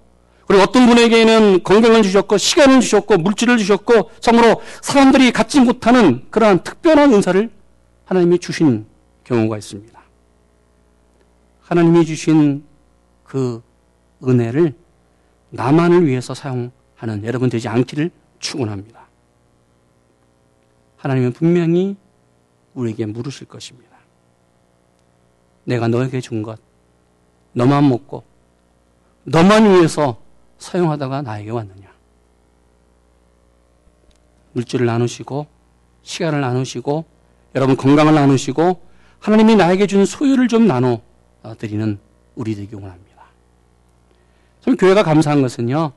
그리고 0.47 0.63
어떤 0.63 0.87
분에게는 0.87 1.63
건강을 1.63 2.03
주셨고, 2.03 2.37
시간을 2.37 2.81
주셨고, 2.81 3.17
물질을 3.17 3.57
주셨고, 3.57 4.11
참으로 4.21 4.61
사람들이 4.83 5.33
갖지 5.33 5.61
못하는 5.61 6.27
그러한 6.29 6.63
특별한 6.63 7.15
은사를 7.15 7.51
하나님이 8.05 8.39
주신 8.39 8.85
경우가 9.25 9.57
있습니다. 9.57 9.99
하나님이 11.63 12.05
주신 12.05 12.65
그 13.25 13.63
은혜를 14.23 14.75
나만을 15.49 16.07
위해서 16.07 16.35
사용하는 16.35 17.25
여러분 17.25 17.49
되지 17.49 17.69
않기를 17.69 18.11
축원합니다. 18.41 19.07
하나님은 20.99 21.33
분명히 21.33 21.97
우리에게 22.75 23.07
물으실 23.07 23.47
것입니다. 23.49 23.97
내가 25.65 25.89
너에게 25.89 26.21
준 26.21 26.43
것, 26.43 26.59
너만 27.53 27.89
먹고, 27.89 28.25
너만 29.25 29.71
위해서 29.71 30.21
사용하다가 30.59 31.23
나에게 31.23 31.51
왔느냐. 31.51 31.93
물질을 34.53 34.87
나누시고, 34.87 35.47
시간을 36.03 36.41
나누시고, 36.41 37.05
여러분 37.55 37.77
건강을 37.77 38.15
나누시고, 38.15 38.83
하나님이 39.21 39.57
나에게 39.57 39.87
준 39.87 40.05
소유를 40.05 40.49
좀 40.49 40.67
나눠 40.67 41.01
드리는 41.59 41.99
우리 42.35 42.55
되기 42.55 42.75
원합니다. 42.75 43.23
참 44.61 44.77
교회가 44.77 45.03
감사한 45.05 45.43
것은요, 45.43 45.93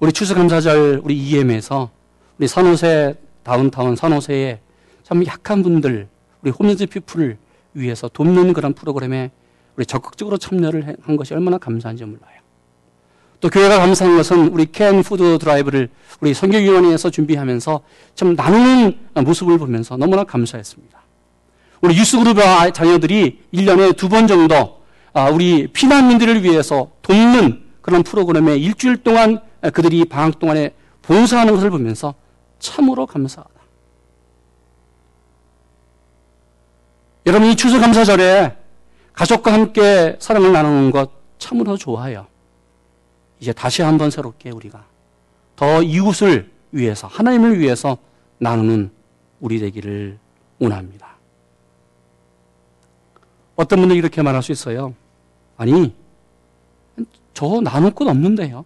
우리 0.00 0.12
추수감사절 0.12 1.02
우리 1.04 1.16
EM에서 1.16 1.90
우리 2.38 2.48
산호세 2.48 3.16
다운타운 3.42 3.96
산호세에 3.96 4.60
참 5.04 5.24
약한 5.26 5.62
분들, 5.62 6.08
우리 6.42 6.50
homeless 6.50 6.86
people을 6.86 7.36
위해서 7.74 8.08
돕는 8.08 8.52
그런 8.54 8.72
프로그램에 8.72 9.30
우리 9.76 9.86
적극적으로 9.86 10.38
참여를 10.38 10.96
한 11.02 11.16
것이 11.16 11.34
얼마나 11.34 11.58
감사한지 11.58 12.04
몰라요. 12.04 12.40
또 13.40 13.50
교회가 13.50 13.78
감사한 13.78 14.16
것은 14.16 14.48
우리 14.48 14.66
can 14.72 15.02
food 15.02 15.38
drive를 15.38 15.90
우리 16.20 16.32
선교위원회에서 16.32 17.10
준비하면서 17.10 17.80
참 18.14 18.34
나누는 18.34 18.98
모습을 19.22 19.58
보면서 19.58 19.96
너무나 19.98 20.24
감사했습니다. 20.24 20.98
우리 21.82 21.96
youth 21.98 22.18
group 22.18 22.38
자녀들이 22.72 23.42
1년에 23.52 23.96
두 23.96 24.08
번 24.08 24.26
정도 24.26 24.82
아, 25.12 25.28
우리 25.28 25.66
피난민들을 25.68 26.42
위해서 26.42 26.90
돕는 27.02 27.62
그런 27.82 28.02
프로그램에 28.02 28.56
일주일 28.56 28.96
동안 28.98 29.40
그들이 29.60 30.06
방학 30.06 30.38
동안에 30.38 30.72
봉사하는 31.02 31.54
것을 31.54 31.68
보면서 31.70 32.14
참으로 32.58 33.06
감사하다. 33.06 33.53
여러분 37.26 37.48
이 37.48 37.56
추수감사절에 37.56 38.56
가족과 39.14 39.52
함께 39.52 40.16
사랑을 40.18 40.52
나누는 40.52 40.90
것 40.90 41.10
참으로 41.38 41.76
좋아요. 41.76 42.26
이제 43.40 43.52
다시 43.52 43.82
한번 43.82 44.10
새롭게 44.10 44.50
우리가 44.50 44.84
더 45.56 45.82
이웃을 45.82 46.50
위해서 46.72 47.06
하나님을 47.06 47.58
위해서 47.58 47.96
나누는 48.38 48.90
우리 49.40 49.58
되기를 49.58 50.18
원합니다. 50.58 51.16
어떤 53.56 53.80
분들이 53.80 53.98
이렇게 53.98 54.20
말할 54.20 54.42
수 54.42 54.52
있어요. 54.52 54.94
아니, 55.56 55.94
저 57.32 57.60
나눌 57.60 57.92
것 57.92 58.06
없는데요. 58.08 58.64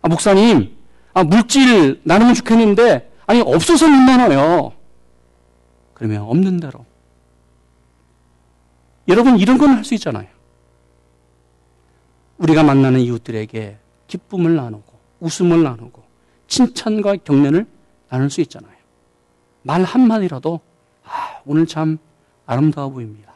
아, 0.00 0.08
목사님, 0.08 0.76
아, 1.12 1.22
물질 1.24 2.00
나누면 2.04 2.34
좋겠는데, 2.34 3.10
아니, 3.26 3.40
없어서 3.40 3.86
못 3.86 3.96
나눠요. 3.96 4.72
그러면 5.98 6.22
없는 6.22 6.60
대로. 6.60 6.86
여러분 9.08 9.38
이런 9.38 9.58
건 9.58 9.70
할 9.70 9.84
수 9.84 9.94
있잖아요. 9.94 10.26
우리가 12.38 12.62
만나는 12.62 13.00
이웃들에게 13.00 13.78
기쁨을 14.06 14.54
나누고 14.54 14.92
웃음을 15.20 15.62
나누고 15.62 16.02
칭찬과 16.46 17.16
격려를 17.24 17.66
나눌 18.08 18.30
수 18.30 18.40
있잖아요. 18.42 18.72
말 19.62 19.82
한마디라도 19.82 20.60
아, 21.04 21.40
오늘 21.44 21.66
참 21.66 21.98
아름다워 22.46 22.90
보입니다. 22.90 23.32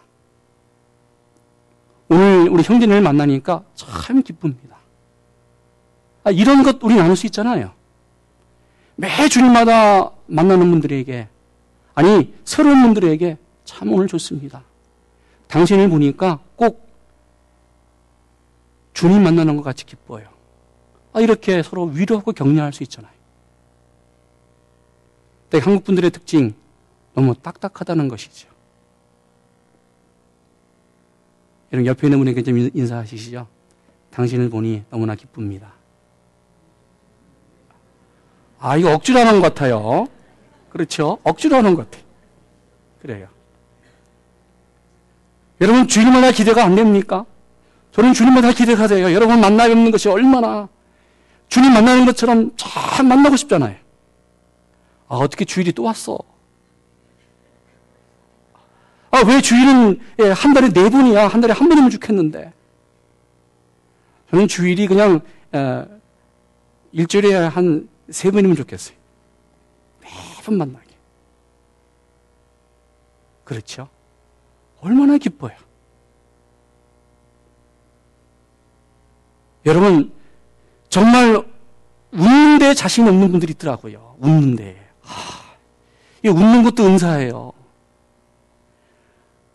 오늘 2.08 2.48
우리 2.48 2.62
형제를 2.62 3.00
만나니까 3.00 3.64
참 3.74 4.22
기쁩니다. 4.22 4.76
아, 6.24 6.30
이런 6.30 6.62
것 6.62 6.78
우리 6.82 6.94
나눌 6.94 7.16
수 7.16 7.26
있잖아요. 7.26 7.72
매 8.94 9.28
주일마다 9.28 10.10
만나는 10.26 10.70
분들에게, 10.70 11.28
아니, 11.94 12.34
새로운 12.44 12.82
분들에게 12.82 13.36
참 13.64 13.92
오늘 13.92 14.06
좋습니다. 14.06 14.62
당신을 15.48 15.88
보니까 15.90 16.40
꼭 16.56 16.90
주님 18.94 19.22
만나는 19.22 19.56
것 19.56 19.62
같이 19.62 19.84
기뻐요. 19.84 20.28
아, 21.12 21.20
이렇게 21.20 21.62
서로 21.62 21.84
위로하고 21.84 22.32
격려할 22.32 22.72
수 22.72 22.82
있잖아요. 22.84 23.12
근데 25.50 25.62
한국 25.62 25.84
분들의 25.84 26.10
특징, 26.10 26.54
너무 27.14 27.34
딱딱하다는 27.34 28.08
것이죠. 28.08 28.48
여러분, 31.72 31.86
옆에 31.86 32.06
있는 32.06 32.18
분에게 32.18 32.42
좀 32.42 32.70
인사하시죠. 32.72 33.46
당신을 34.10 34.48
보니 34.48 34.84
너무나 34.90 35.14
기쁩니다. 35.14 35.72
아, 38.58 38.76
이거 38.76 38.94
억지로 38.94 39.18
하는 39.18 39.40
것 39.40 39.48
같아요. 39.48 40.06
그렇죠? 40.72 41.18
억지로 41.22 41.56
하는 41.56 41.74
것 41.74 41.90
같아요. 41.90 42.04
그래요. 43.00 43.28
여러분, 45.60 45.86
주일마다 45.86 46.32
기대가 46.32 46.64
안 46.64 46.74
됩니까? 46.74 47.26
저는 47.92 48.14
주님마다 48.14 48.52
기대가 48.52 48.86
돼요. 48.86 49.12
여러분 49.12 49.38
만나 49.40 49.68
뵙는 49.68 49.90
것이 49.90 50.08
얼마나 50.08 50.68
주님 51.48 51.74
만나는 51.74 52.06
것처럼 52.06 52.52
잘 52.56 53.04
만나고 53.04 53.36
싶잖아요. 53.36 53.76
아, 55.08 55.16
어떻게 55.16 55.44
주일이 55.44 55.72
또 55.72 55.82
왔어? 55.82 56.18
아, 59.10 59.22
왜 59.26 59.42
주일은 59.42 60.00
예, 60.20 60.30
한 60.30 60.54
달에 60.54 60.70
네 60.70 60.88
번이야? 60.88 61.28
한 61.28 61.42
달에 61.42 61.52
한 61.52 61.68
번이면 61.68 61.90
좋겠는데. 61.90 62.54
저는 64.30 64.48
주일이 64.48 64.86
그냥 64.86 65.20
에, 65.54 65.84
일주일에 66.92 67.34
한 67.34 67.92
세 68.12 68.30
번이면 68.30 68.56
좋겠어요. 68.56 68.96
매번 70.42 70.58
만나게. 70.58 70.90
그렇죠? 73.44 73.88
얼마나 74.80 75.16
기뻐요. 75.16 75.52
여러분, 79.64 80.12
정말 80.88 81.44
웃는데 82.12 82.74
자신 82.74 83.06
없는 83.06 83.30
분들이 83.30 83.52
있더라고요. 83.52 84.16
웃는데. 84.18 84.76
하, 85.02 85.54
이 86.24 86.28
웃는 86.28 86.64
것도 86.64 86.84
은사예요. 86.84 87.52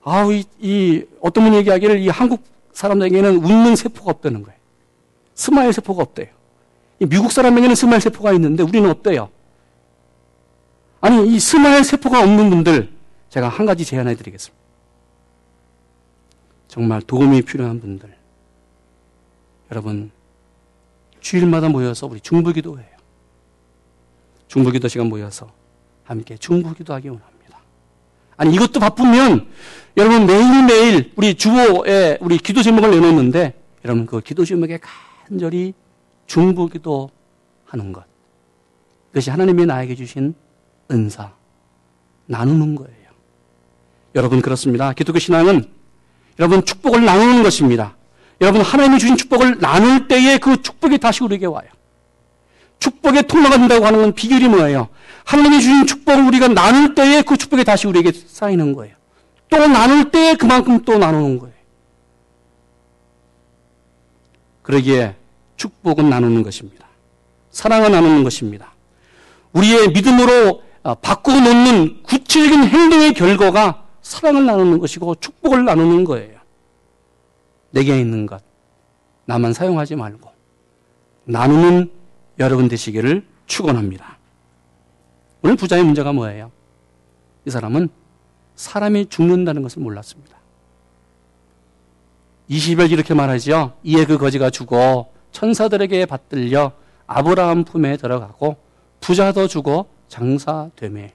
아, 0.04 0.23
이, 0.32 0.45
이, 0.60 1.06
어떤 1.21 1.43
분이 1.43 1.58
얘기하기를 1.58 2.00
이 2.00 2.08
한국 2.08 2.43
사람들에게는 2.71 3.43
웃는 3.43 3.76
세포가 3.76 4.12
없다는 4.12 4.43
거예요. 4.43 4.58
smile 5.34 5.74
세포가 5.73 6.02
없대요. 6.02 6.28
미국 7.00 7.32
사람에게는 7.32 7.76
smile 7.76 8.02
세포가 8.02 8.32
있는데 8.34 8.63
우리는 8.63 8.89
없대요. 8.89 9.30
아니, 11.02 11.36
이 11.36 11.40
smile 11.39 11.84
세포가 11.84 12.22
없는 12.22 12.50
분들, 12.50 12.90
제가 13.30 13.50
한 13.50 13.66
가지 13.66 13.86
제안해 13.86 14.16
드리겠습니다. 14.16 14.58
정말 16.68 17.02
도움이 17.02 17.44
필요한 17.44 17.80
분들. 17.80 18.16
여러분, 19.72 20.12
주일마다 21.20 21.70
모여서 21.70 22.08
우리 22.08 22.20
중부기도해요. 22.20 22.98
중부기도 24.48 24.88
시간 24.88 25.08
모여서 25.08 25.52
함께 26.04 26.38
중부기도하기 26.38 27.10
원합니다. 27.10 27.60
아니, 28.38 28.54
이것도 28.56 28.80
바쁘면 28.80 29.48
여러분 29.98 30.28
매일매일 30.28 31.12
우리 31.16 31.34
주보에 31.34 32.18
우리 32.22 32.38
기도 32.38 32.62
제목을 32.62 32.92
내놓는데 32.92 33.60
여러분 33.84 34.06
그 34.06 34.22
기도 34.22 34.46
제목에 34.46 34.80
간절히 35.28 35.74
중부기도 36.28 37.10
하는 37.66 37.92
것. 37.92 38.06
그것이 39.10 39.32
하나님이 39.32 39.66
나에게 39.66 39.96
주신 39.96 40.36
은사, 40.91 41.32
나누는 42.26 42.76
거예요. 42.76 42.97
여러분 44.15 44.41
그렇습니다. 44.41 44.93
기독교 44.93 45.19
신앙은 45.19 45.65
여러분 46.39 46.63
축복을 46.65 47.04
나누는 47.04 47.43
것입니다. 47.43 47.95
여러분 48.41 48.62
하나님이 48.62 49.00
주신 49.00 49.17
축복을 49.17 49.60
나눌 49.60 50.08
때에 50.08 50.38
그 50.38 50.62
축복이 50.62 50.97
다시 51.00 51.23
우리에게 51.23 51.45
와요. 51.45 51.69
축복의 52.80 53.23
통로가 53.28 53.58
된다고 53.58 53.86
하는 53.86 54.02
건 54.02 54.13
비결이 54.13 54.47
뭐예요? 54.47 54.89
하나님이 55.26 55.60
주신 55.60 55.86
축복을 55.88 56.23
우리가 56.28 56.47
나눌 56.50 56.93
때에 56.93 57.21
그 57.23 57.38
축복이 57.38 57.63
다시 57.63 57.88
우리에게 57.88 58.12
쌓이는 58.12 58.73
거예요. 58.73 58.95
또 59.50 59.67
나눌 59.67 60.12
때에 60.12 60.36
그만큼 60.36 60.84
또 60.84 60.97
나누는 60.97 61.39
거예요. 61.39 61.56
그러기에 64.62 65.15
축복은 65.56 66.10
나누는 66.10 66.43
것입니다. 66.43 66.86
사랑은 67.52 67.91
나누는 67.91 68.23
것입니다. 68.23 68.73
우리의 69.54 69.89
믿음으로 69.89 70.50
어, 70.50 70.66
바꾸어 70.95 71.39
놓는 71.39 72.04
구체적인 72.04 72.63
행동의 72.63 73.13
결과가 73.13 73.86
사랑을 74.02 74.45
나누는 74.45 74.80
것이고 74.80 75.15
축복을 75.15 75.65
나누는 75.65 76.04
거예요. 76.04 76.39
내게 77.71 78.00
있는 78.00 78.26
것 78.26 78.41
나만 79.26 79.54
사용하지 79.54 79.95
말고 79.95 80.32
나누는 81.26 81.91
여러분 82.39 82.67
되시기를 82.67 83.26
축원합니다. 83.45 84.17
오늘 85.43 85.56
부자의 85.56 85.84
문제가 85.84 86.13
뭐예요? 86.13 86.52
이 87.45 87.50
사람은 87.50 87.89
사람이 88.56 89.08
죽는다는 89.08 89.62
것을 89.62 89.82
몰랐습니다. 89.82 90.38
20절 92.50 92.91
이렇게 92.91 93.13
말하지요. 93.13 93.73
이에 93.84 94.06
그 94.06 94.17
거지가 94.17 94.50
죽어 94.50 95.10
천사들에게 95.32 96.06
받들려 96.06 96.71
아브라함 97.06 97.65
품에 97.65 97.97
들어가고 97.97 98.58
부자도 99.02 99.47
죽어 99.47 99.86
장사되매. 100.08 101.13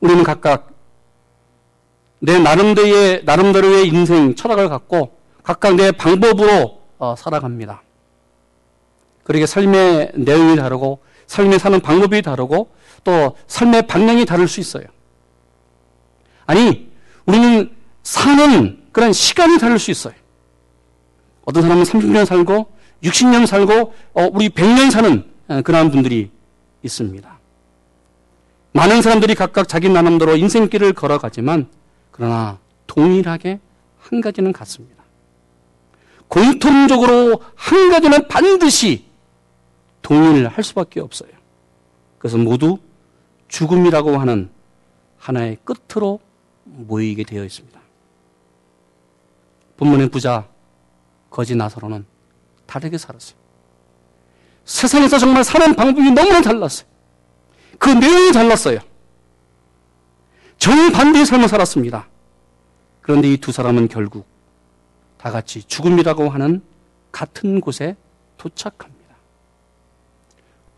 우리는 0.00 0.24
각각 0.24 0.72
내 2.18 2.38
나름대로의, 2.38 3.24
나름대로의 3.24 3.88
인생 3.88 4.34
철학을 4.34 4.68
갖고 4.68 5.16
각각 5.42 5.74
내 5.74 5.92
방법으로 5.92 6.80
어, 6.98 7.14
살아갑니다. 7.16 7.82
그러게 9.22 9.46
삶의 9.46 10.12
내용이 10.14 10.56
다르고 10.56 11.00
삶에 11.26 11.58
사는 11.58 11.78
방법이 11.80 12.22
다르고 12.22 12.70
또 13.04 13.36
삶의 13.46 13.86
방향이 13.86 14.24
다를 14.24 14.48
수 14.48 14.60
있어요. 14.60 14.84
아니, 16.46 16.90
우리는 17.26 17.70
사는 18.02 18.82
그런 18.92 19.12
시간이 19.12 19.58
다를 19.58 19.78
수 19.78 19.90
있어요. 19.90 20.14
어떤 21.44 21.62
사람은 21.62 21.82
30년 21.82 22.24
살고 22.24 22.66
60년 23.02 23.46
살고 23.46 23.94
어, 24.14 24.28
우리 24.32 24.48
100년 24.48 24.90
사는 24.90 25.24
어, 25.48 25.62
그러한 25.62 25.90
분들이 25.90 26.30
있습니다. 26.82 27.38
많은 28.72 29.02
사람들이 29.02 29.34
각각 29.34 29.68
자기 29.68 29.88
나름대로 29.88 30.36
인생길을 30.36 30.92
걸어가지만 30.92 31.68
그러나 32.10 32.58
동일하게 32.86 33.58
한 33.98 34.20
가지는 34.20 34.52
같습니다. 34.52 35.04
공통적으로 36.28 37.40
한 37.54 37.90
가지는 37.90 38.28
반드시 38.28 39.06
동일할 40.02 40.62
수밖에 40.62 41.00
없어요. 41.00 41.30
그래서 42.18 42.36
모두 42.36 42.78
죽음이라고 43.48 44.18
하는 44.18 44.50
하나의 45.18 45.58
끝으로 45.64 46.20
모이게 46.64 47.24
되어 47.24 47.44
있습니다. 47.44 47.80
본문의 49.76 50.08
부자 50.08 50.48
거지 51.30 51.54
나사로는 51.54 52.06
다르게 52.66 52.98
살았어요. 52.98 53.45
세상에서 54.66 55.18
정말 55.18 55.44
사는 55.44 55.74
방법이 55.74 56.10
너무나 56.10 56.40
달랐어요. 56.42 56.86
그 57.78 57.88
내용이 57.88 58.32
달랐어요. 58.32 58.80
정반대의 60.58 61.24
삶을 61.24 61.48
살았습니다. 61.48 62.08
그런데 63.00 63.32
이 63.32 63.36
두 63.36 63.52
사람은 63.52 63.88
결국 63.88 64.26
다 65.18 65.30
같이 65.30 65.62
죽음이라고 65.62 66.28
하는 66.28 66.62
같은 67.12 67.60
곳에 67.60 67.96
도착합니다. 68.36 69.14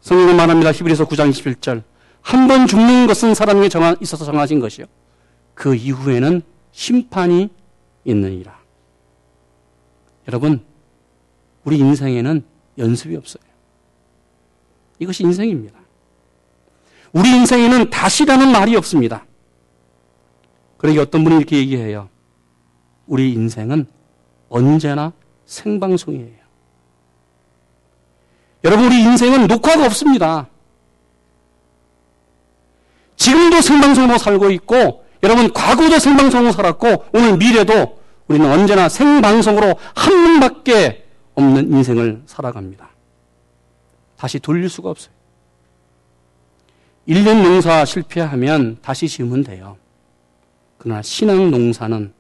성경은 0.03 0.37
말합니다. 0.37 0.71
히브리서 0.73 1.07
9장 1.07 1.31
21절. 1.31 1.83
한 2.21 2.47
번 2.47 2.67
죽는 2.67 3.07
것은 3.07 3.35
사람에게 3.35 3.69
정하, 3.71 3.97
있어서 4.01 4.25
정하신 4.25 4.61
것이요. 4.61 4.85
그 5.55 5.75
이후에는 5.75 6.43
심판이 6.73 7.49
있느니라. 8.05 8.59
여러분, 10.29 10.63
우리 11.65 11.79
인생에는 11.79 12.45
연습이 12.77 13.17
없어요. 13.17 13.43
이것이 14.99 15.23
인생입니다. 15.23 15.79
우리 17.13 17.31
인생에는 17.31 17.91
다시라는 17.91 18.53
말이 18.53 18.77
없습니다. 18.77 19.25
그러기 20.77 20.99
어떤 20.99 21.25
분이 21.25 21.37
이렇게 21.37 21.57
얘기해요. 21.59 22.09
우리 23.07 23.33
인생은 23.33 23.87
언제나 24.49 25.13
생방송이에요. 25.47 26.39
여러분, 28.65 28.87
우리 28.87 29.01
인생은 29.01 29.47
녹화가 29.47 29.87
없습니다. 29.87 30.49
지금도 33.17 33.61
생방송으로 33.61 34.19
살고 34.19 34.51
있고, 34.51 35.05
여러분, 35.23 35.53
과거도 35.53 35.99
생방송으로 35.99 36.53
살았고, 36.53 37.07
오늘 37.13 37.37
미래도 37.37 37.99
우리는 38.29 38.51
언제나 38.51 38.89
생방송으로 38.89 39.75
한 39.95 40.41
번밖에 40.41 41.07
없는 41.35 41.73
인생을 41.73 42.23
살아갑니다. 42.27 42.91
다시 44.19 44.39
돌릴 44.39 44.69
수가 44.69 44.91
없어요. 44.91 45.15
1년 47.07 47.43
농사 47.43 47.85
실패하면 47.85 48.79
다시 48.83 49.09
지으면 49.09 49.45
돼요. 49.45 49.79
그러나 50.77 51.01
신앙 51.01 51.51
농사는 51.51 52.13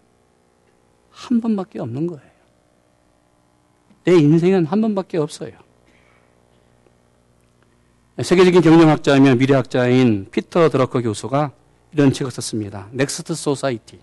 한 1.10 1.40
번밖에 1.40 1.80
없는 1.80 2.06
거예요. 2.06 2.22
내 4.04 4.14
인생은 4.14 4.64
한 4.64 4.80
번밖에 4.80 5.18
없어요. 5.18 5.52
세계적인 8.22 8.62
경영학자이며 8.62 9.34
미래학자인 9.34 10.28
피터 10.30 10.70
드러커 10.70 11.02
교수가 11.02 11.52
이런 11.92 12.12
책을 12.12 12.30
썼습니다. 12.30 12.88
Next 12.92 13.34
Society. 13.34 13.98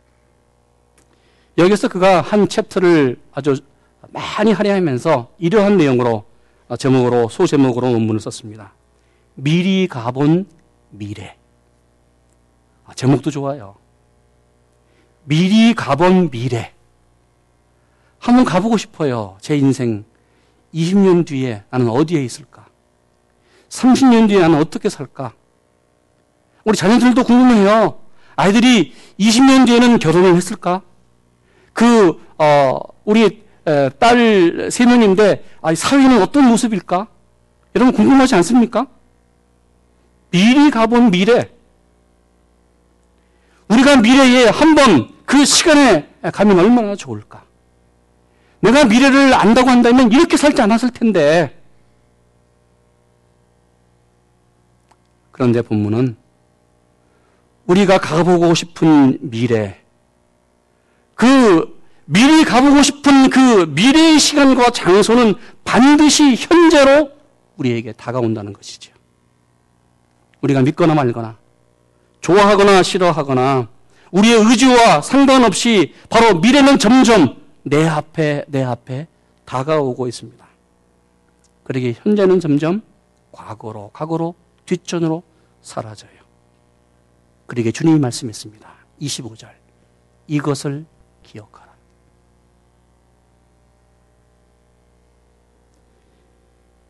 여기서 1.57 1.87
그가 1.87 2.21
한 2.21 2.47
chapter를 2.47 3.19
아주 3.31 3.55
많이 4.11 4.51
할애하면서 4.51 5.33
이러한 5.39 5.77
내용으로 5.77 6.25
제목으로 6.77 7.29
소제목으로 7.29 7.91
논문을 7.91 8.19
썼습니다. 8.19 8.73
미리 9.35 9.87
가본 9.87 10.47
미래. 10.89 11.37
아, 12.85 12.93
제목도 12.93 13.29
좋아요. 13.29 13.75
미리 15.23 15.73
가본 15.73 16.31
미래. 16.31 16.73
한번 18.17 18.45
가보고 18.45 18.77
싶어요. 18.77 19.37
제 19.39 19.55
인생 19.55 20.05
20년 20.73 21.25
뒤에 21.27 21.63
나는 21.69 21.89
어디에 21.89 22.23
있을까? 22.23 22.65
30년 23.69 24.27
뒤에 24.27 24.39
나는 24.39 24.59
어떻게 24.59 24.89
살까? 24.89 25.33
우리 26.63 26.75
자녀들도 26.75 27.23
궁금해요. 27.23 27.99
아이들이 28.35 28.93
20년 29.19 29.67
뒤에는 29.67 29.99
결혼을 29.99 30.35
했을까? 30.35 30.81
그, 31.73 32.19
어, 32.37 32.79
우리 33.03 33.44
딸 33.65 34.69
세 34.71 34.85
명인데, 34.85 35.43
아, 35.61 35.73
사회는 35.73 36.21
어떤 36.21 36.45
모습일까? 36.45 37.07
여러분 37.75 37.93
궁금하지 37.93 38.35
않습니까? 38.35 38.87
미리 40.31 40.69
가본 40.69 41.11
미래. 41.11 41.49
우리가 43.67 43.97
미래에 43.97 44.49
한 44.49 44.75
번 44.75 45.15
그 45.25 45.43
시간에 45.43 46.07
가면 46.21 46.59
얼마나 46.59 46.95
좋을까? 46.95 47.43
내가 48.59 48.85
미래를 48.85 49.33
안다고 49.33 49.69
한다면 49.69 50.11
이렇게 50.11 50.37
살지 50.37 50.61
않았을 50.61 50.91
텐데. 50.91 51.61
그런데 55.31 55.61
본문은 55.61 56.15
우리가 57.65 57.97
가보고 57.97 58.53
싶은 58.53 59.17
미래, 59.21 59.81
그 61.15 61.74
미리 62.05 62.43
가보고 62.43 62.83
싶은 62.83 63.29
그 63.29 63.65
미래의 63.65 64.19
시간과 64.19 64.69
장소는 64.69 65.35
반드시 65.63 66.35
현재로 66.35 67.11
우리에게 67.57 67.93
다가온다는 67.93 68.53
것이죠. 68.53 68.93
우리가 70.41 70.61
믿거나 70.61 70.93
말거나, 70.93 71.37
좋아하거나 72.21 72.83
싫어하거나, 72.83 73.67
우리의 74.11 74.39
의지와 74.45 75.01
상관없이 75.01 75.93
바로 76.09 76.39
미래는 76.39 76.77
점점 76.77 77.37
내 77.63 77.87
앞에, 77.87 78.45
내 78.47 78.63
앞에 78.63 79.07
다가오고 79.45 80.07
있습니다. 80.07 80.45
그러기에 81.63 81.95
현재는 82.03 82.39
점점 82.39 82.81
과거로, 83.31 83.89
과거로, 83.91 84.35
뒷전으로 84.65 85.23
사라져요. 85.61 86.11
그러기에 87.47 87.71
주님이 87.71 87.99
말씀했습니다. 87.99 88.69
25절. 89.01 89.49
이것을 90.27 90.85
기억하라. 91.23 91.64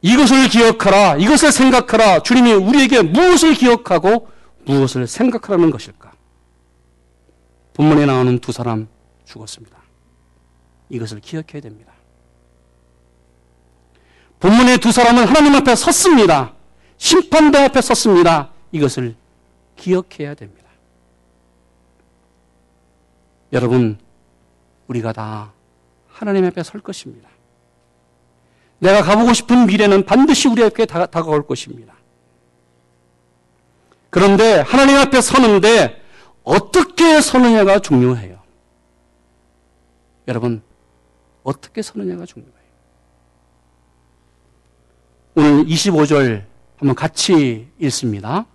이것을 0.05 0.49
기억하라. 0.49 1.15
이것을 1.15 1.51
생각하라. 1.51 2.21
주님이 2.21 2.53
우리에게 2.53 3.01
무엇을 3.01 3.55
기억하고 3.55 4.29
무엇을 4.65 5.07
생각하라는 5.07 5.71
것일까? 5.71 6.13
본문에 7.73 8.05
나오는 8.05 8.37
두 8.37 8.51
사람 8.51 8.87
죽었습니다. 9.25 9.75
이것을 10.89 11.21
기억해야 11.21 11.59
됩니다. 11.59 11.91
본문의 14.39 14.77
두 14.77 14.91
사람은 14.91 15.25
하나님 15.25 15.55
앞에 15.55 15.73
섰습니다. 15.75 16.53
심판대 16.97 17.57
앞에 17.63 17.81
섰습니다. 17.81 18.51
이것을 18.71 19.15
기억해야 19.75 20.35
됩니다. 20.35 20.69
여러분, 23.53 23.97
우리가 24.87 25.13
다 25.13 25.51
하나님 26.07 26.45
앞에 26.45 26.61
설 26.61 26.79
것입니다. 26.81 27.27
내가 28.85 29.01
가보고 29.01 29.33
싶은 29.33 29.65
미래는 29.65 30.05
반드시 30.05 30.47
우리에게 30.47 30.85
다 30.85 31.07
가올 31.07 31.45
것입니다. 31.45 31.95
그런데 34.09 34.59
하나님 34.61 34.95
앞에 34.97 35.21
서는데 35.21 36.01
어떻게 36.43 37.19
서느냐가 37.19 37.79
중요해요. 37.79 38.39
여러분, 40.27 40.61
어떻게 41.43 41.81
서느냐가 41.81 42.25
중요해요. 42.25 42.55
오늘 45.35 45.65
25절 45.65 46.43
한번 46.77 46.95
같이 46.95 47.67
읽습니다. 47.79 48.45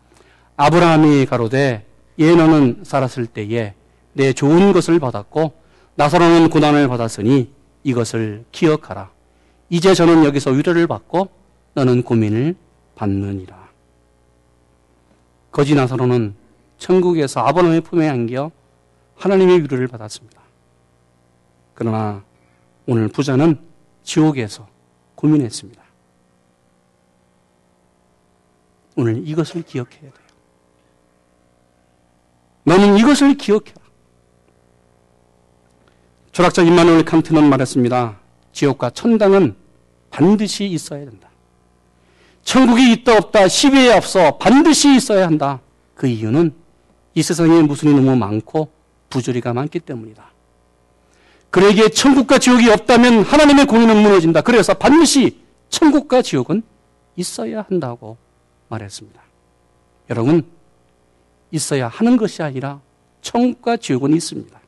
아브라함이 0.57 1.27
가로되 1.27 1.87
예 2.19 2.35
너는 2.35 2.83
살았을 2.85 3.27
때에 3.27 3.75
내 4.13 4.33
좋은 4.33 4.73
것을 4.73 4.99
받았고 4.99 5.53
나사로는 5.97 6.51
고난을 6.51 6.89
받았으니 6.89 7.53
이것을 7.83 8.45
기억하라. 8.53 9.11
이제 9.71 9.95
저는 9.95 10.25
여기서 10.25 10.51
위로를 10.51 10.87
받고 10.89 11.31
너는 11.75 12.03
고민을 12.03 12.57
받느니라. 12.97 13.71
거지 15.53 15.75
나사로는 15.75 16.35
천국에서 16.77 17.41
아버님의 17.41 17.81
품에 17.83 18.09
안겨 18.09 18.51
하나님의 19.15 19.63
위로를 19.63 19.87
받았습니다. 19.87 20.41
그러나 21.75 22.25
오늘 22.87 23.09
부자는 23.09 23.61
지옥에서 24.03 24.67
고민했습니다. 25.15 25.81
오늘 28.97 29.27
이것을 29.27 29.63
기억해야 29.63 30.01
돼요. 30.01 30.13
너는 32.65 32.99
이것을 32.99 33.35
기억해라. 33.35 33.81
철학자 36.33 36.63
임마누엘 36.63 37.05
칸트는 37.05 37.49
말했습니다. 37.49 38.19
지옥과 38.53 38.91
천당은 38.91 39.60
반드시 40.11 40.67
있어야 40.67 41.05
된다. 41.05 41.29
천국이 42.43 42.93
있다 42.93 43.17
없다 43.17 43.49
시비에 43.49 43.93
앞서 43.93 44.39
반드시 44.39 44.95
있어야 44.95 45.27
한다. 45.27 45.61
그 45.95 46.07
이유는 46.07 46.53
이 47.15 47.23
세상에 47.23 47.63
무슨이 47.63 47.95
너무 47.95 48.17
많고 48.17 48.71
부조리가 49.09 49.53
많기 49.53 49.81
때문이다. 49.81 50.31
그에게 51.51 51.89
천국과 51.89 52.39
지옥이 52.39 52.69
없다면 52.71 53.25
하나님의 53.25 53.67
공의는 53.67 54.03
무너진다. 54.03 54.41
그래서 54.43 54.75
반드시 54.75 55.41
천국과 55.69 56.23
지옥은 56.23 56.63
있어야 57.17 57.63
한다고 57.69 58.17
말했습니다. 58.69 59.21
여러분, 60.11 60.45
있어야 61.51 61.89
하는 61.89 62.17
것이 62.17 62.43
아니라 62.43 62.81
천국과 63.23 63.77
지옥은 63.77 64.15
있습니다. 64.15 64.61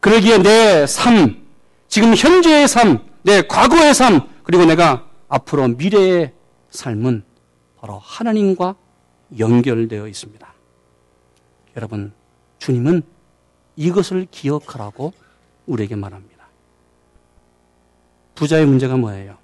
그러기에 0.00 0.38
내 0.38 0.86
삶, 0.86 1.46
지금 1.88 2.14
현재의 2.14 2.68
삶, 2.68 3.07
내 3.22 3.42
과거의 3.42 3.94
삶, 3.94 4.28
그리고 4.42 4.64
내가 4.64 5.06
앞으로 5.28 5.68
미래의 5.68 6.32
삶은 6.70 7.24
바로 7.80 7.98
하나님과 7.98 8.76
연결되어 9.38 10.08
있습니다. 10.08 10.54
여러분, 11.76 12.12
주님은 12.58 13.02
이것을 13.76 14.26
기억하라고 14.30 15.12
우리에게 15.66 15.94
말합니다. 15.94 16.48
부자의 18.34 18.66
문제가 18.66 18.96
뭐예요? 18.96 19.36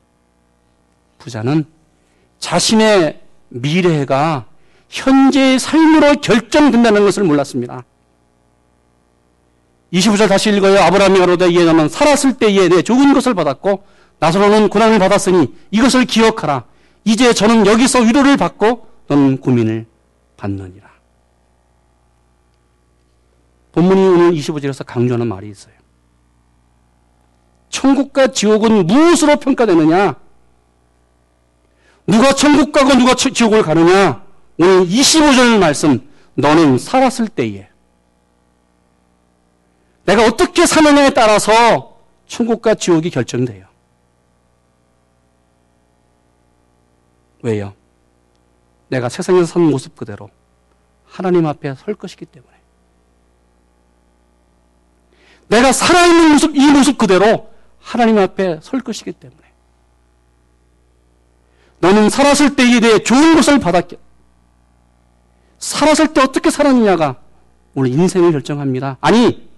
부자는 1.18 1.64
자신의 2.38 3.22
미래가 3.48 4.46
현재의 4.88 5.58
삶으로 5.58 6.20
결정된다는 6.20 7.02
것을 7.02 7.24
몰랐습니다. 7.24 7.84
25절 9.94 10.28
다시 10.28 10.50
읽어요. 10.50 10.80
아브라함이 10.80 11.18
가로되 11.20 11.48
이에 11.50 11.64
나는 11.64 11.88
살았을 11.88 12.34
때에 12.34 12.68
내 12.68 12.82
좋은 12.82 13.14
것을 13.14 13.34
받았고 13.34 13.84
나사로는 14.18 14.68
고난을 14.68 14.98
받았으니 14.98 15.54
이것을 15.70 16.04
기억하라. 16.04 16.64
이제 17.04 17.32
저는 17.32 17.66
여기서 17.66 18.00
위로를 18.00 18.36
받고 18.36 18.88
너는 19.06 19.38
고민을 19.38 19.86
받느니라. 20.36 20.88
본문이 23.72 24.06
오늘 24.08 24.32
25절에서 24.32 24.84
강조하는 24.86 25.26
말이 25.28 25.48
있어요. 25.50 25.74
천국과 27.68 28.28
지옥은 28.28 28.86
무엇으로 28.86 29.36
평가되느냐? 29.36 30.14
누가 32.06 32.32
천국 32.34 32.72
가고 32.72 32.94
누가 32.94 33.14
지옥을 33.14 33.62
가느냐? 33.62 34.22
오늘 34.58 34.86
25절 34.86 35.58
말씀, 35.58 36.08
너는 36.34 36.78
살았을 36.78 37.28
때에 37.28 37.68
내가 40.04 40.26
어떻게 40.26 40.66
사느냐에 40.66 41.10
따라서 41.10 41.98
천국과 42.26 42.74
지옥이 42.74 43.10
결정돼요. 43.10 43.66
왜요? 47.42 47.74
내가 48.88 49.08
세상에서 49.08 49.46
산 49.46 49.62
모습 49.62 49.96
그대로 49.96 50.30
하나님 51.04 51.46
앞에 51.46 51.74
설 51.74 51.94
것이기 51.94 52.26
때문에. 52.26 52.52
내가 55.48 55.72
살아있는 55.72 56.32
모습, 56.32 56.56
이 56.56 56.66
모습 56.70 56.98
그대로 56.98 57.50
하나님 57.80 58.18
앞에 58.18 58.60
설 58.62 58.80
것이기 58.80 59.12
때문에. 59.12 59.42
너는 61.80 62.08
살았을 62.08 62.56
때에 62.56 62.80
대해 62.80 62.98
좋은 62.98 63.34
것을 63.34 63.58
받았겠. 63.60 63.98
살았을 65.58 66.14
때 66.14 66.22
어떻게 66.22 66.50
살았느냐가 66.50 67.20
오늘 67.74 67.90
인생을 67.90 68.32
결정합니다. 68.32 68.96
아니, 69.00 69.53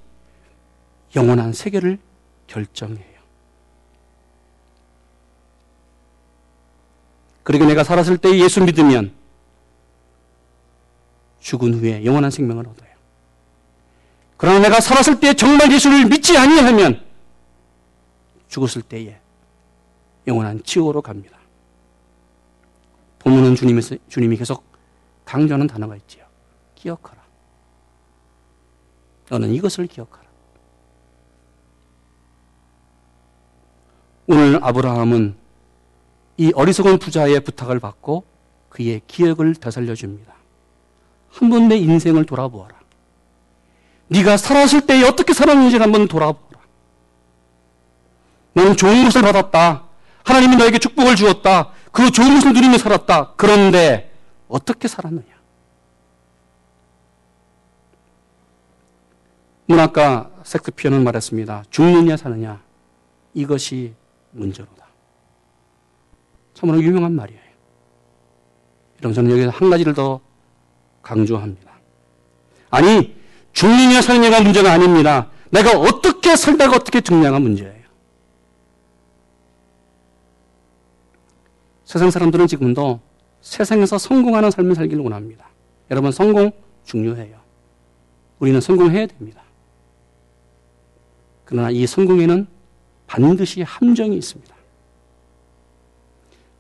영원한 1.16 1.52
세계를 1.52 1.98
결정해요. 2.46 3.16
그리고 7.42 7.64
내가 7.64 7.83
살았을 7.85 8.18
때 8.18 8.38
예수 8.38 8.62
믿으면 8.62 9.14
죽은 11.40 11.74
후에 11.74 12.05
영원한 12.05 12.31
생명을 12.31 12.66
얻어요. 12.66 12.90
그러나 14.37 14.59
내가 14.59 14.81
살았을 14.81 15.20
때 15.20 15.33
정말 15.33 15.72
예수를 15.72 16.07
믿지 16.07 16.37
아니하면 16.37 17.05
죽었을 18.48 18.83
때에 18.83 19.18
영원한 20.26 20.62
지옥으로 20.64 21.00
갑니다. 21.00 21.38
본문은 23.20 23.55
주님이, 23.55 23.81
주님이 24.09 24.37
계속 24.37 24.64
강조하는 25.24 25.66
단어가 25.66 25.96
있지요. 25.96 26.26
기억하라. 26.74 27.22
너는 29.31 29.52
이것을 29.52 29.87
기억하라. 29.87 30.25
오늘 34.26 34.58
아브라함은 34.62 35.36
이 36.38 36.52
어리석은 36.54 36.98
부자의 36.98 37.40
부탁을 37.40 37.78
받고 37.80 38.24
그의 38.68 39.00
기억을 39.06 39.54
되살려 39.54 39.94
줍니다. 39.94 40.34
한 41.30 41.50
번 41.50 41.68
내 41.68 41.76
인생을 41.76 42.24
돌아보아라. 42.24 42.74
네가 44.08 44.36
살았을 44.36 44.86
때 44.86 45.02
어떻게 45.04 45.32
살았는지 45.34 45.76
한번 45.76 46.08
돌아보라. 46.08 46.60
너는 48.54 48.76
좋은 48.76 49.04
것을 49.04 49.22
받았다. 49.22 49.84
하나님이 50.24 50.56
너에게 50.56 50.78
축복을 50.78 51.14
주었다. 51.16 51.70
그 51.92 52.10
좋은 52.10 52.34
것을 52.34 52.52
누리며 52.52 52.78
살았다. 52.78 53.34
그런데 53.36 54.12
어떻게 54.48 54.88
살았느냐? 54.88 55.26
문학가 59.66 60.30
섹스피어는 60.44 61.02
말했습니다. 61.04 61.64
죽느냐 61.70 62.16
사느냐 62.16 62.62
이것이 63.34 63.94
문제로다. 64.37 64.87
참으로 66.55 66.83
유명한 66.83 67.12
말이에요. 67.12 67.40
이런 68.99 69.12
저는 69.12 69.31
여기서 69.31 69.51
한 69.51 69.70
가지를 69.70 69.94
더 69.94 70.20
강조합니다. 71.03 71.72
아니 72.70 73.14
죽느냐 73.53 74.01
사느냐가 74.01 74.40
문제가 74.40 74.72
아닙니다. 74.72 75.31
내가 75.51 75.79
어떻게 75.79 76.37
살다가 76.37 76.77
어떻게 76.77 77.01
죽냐가 77.01 77.38
문제예요. 77.38 77.87
세상 81.85 82.11
사람들은 82.11 82.46
지금도 82.46 83.01
세상에서 83.42 83.96
성공하는 83.99 84.51
삶을 84.51 84.75
살기를 84.75 85.03
원합니다. 85.03 85.49
여러분 85.90 86.11
성공 86.11 86.51
중요해요. 86.85 87.38
우리는 88.38 88.61
성공해야 88.61 89.07
됩니다. 89.07 89.42
그러나 91.44 91.70
이 91.70 91.87
성공에는 91.87 92.46
반드시 93.16 93.62
함정이 93.62 94.14
있습니다. 94.18 94.55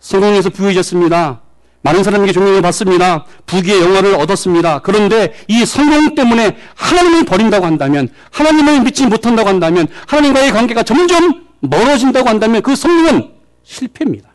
성공해서 0.00 0.48
부유해졌습니다. 0.48 1.42
많은 1.82 2.02
사람에게 2.02 2.32
존경을 2.32 2.62
받습니다. 2.62 3.26
부귀의 3.44 3.82
영화를 3.82 4.14
얻었습니다. 4.14 4.80
그런데 4.80 5.34
이 5.48 5.66
성공 5.66 6.14
때문에 6.14 6.56
하나님을 6.74 7.26
버린다고 7.26 7.66
한다면, 7.66 8.08
하나님을 8.30 8.84
믿지 8.84 9.06
못한다고 9.06 9.50
한다면, 9.50 9.86
하나님과의 10.06 10.52
관계가 10.52 10.82
점점 10.82 11.46
멀어진다고 11.60 12.26
한다면 12.26 12.62
그 12.62 12.74
성공은 12.74 13.34
실패입니다. 13.62 14.30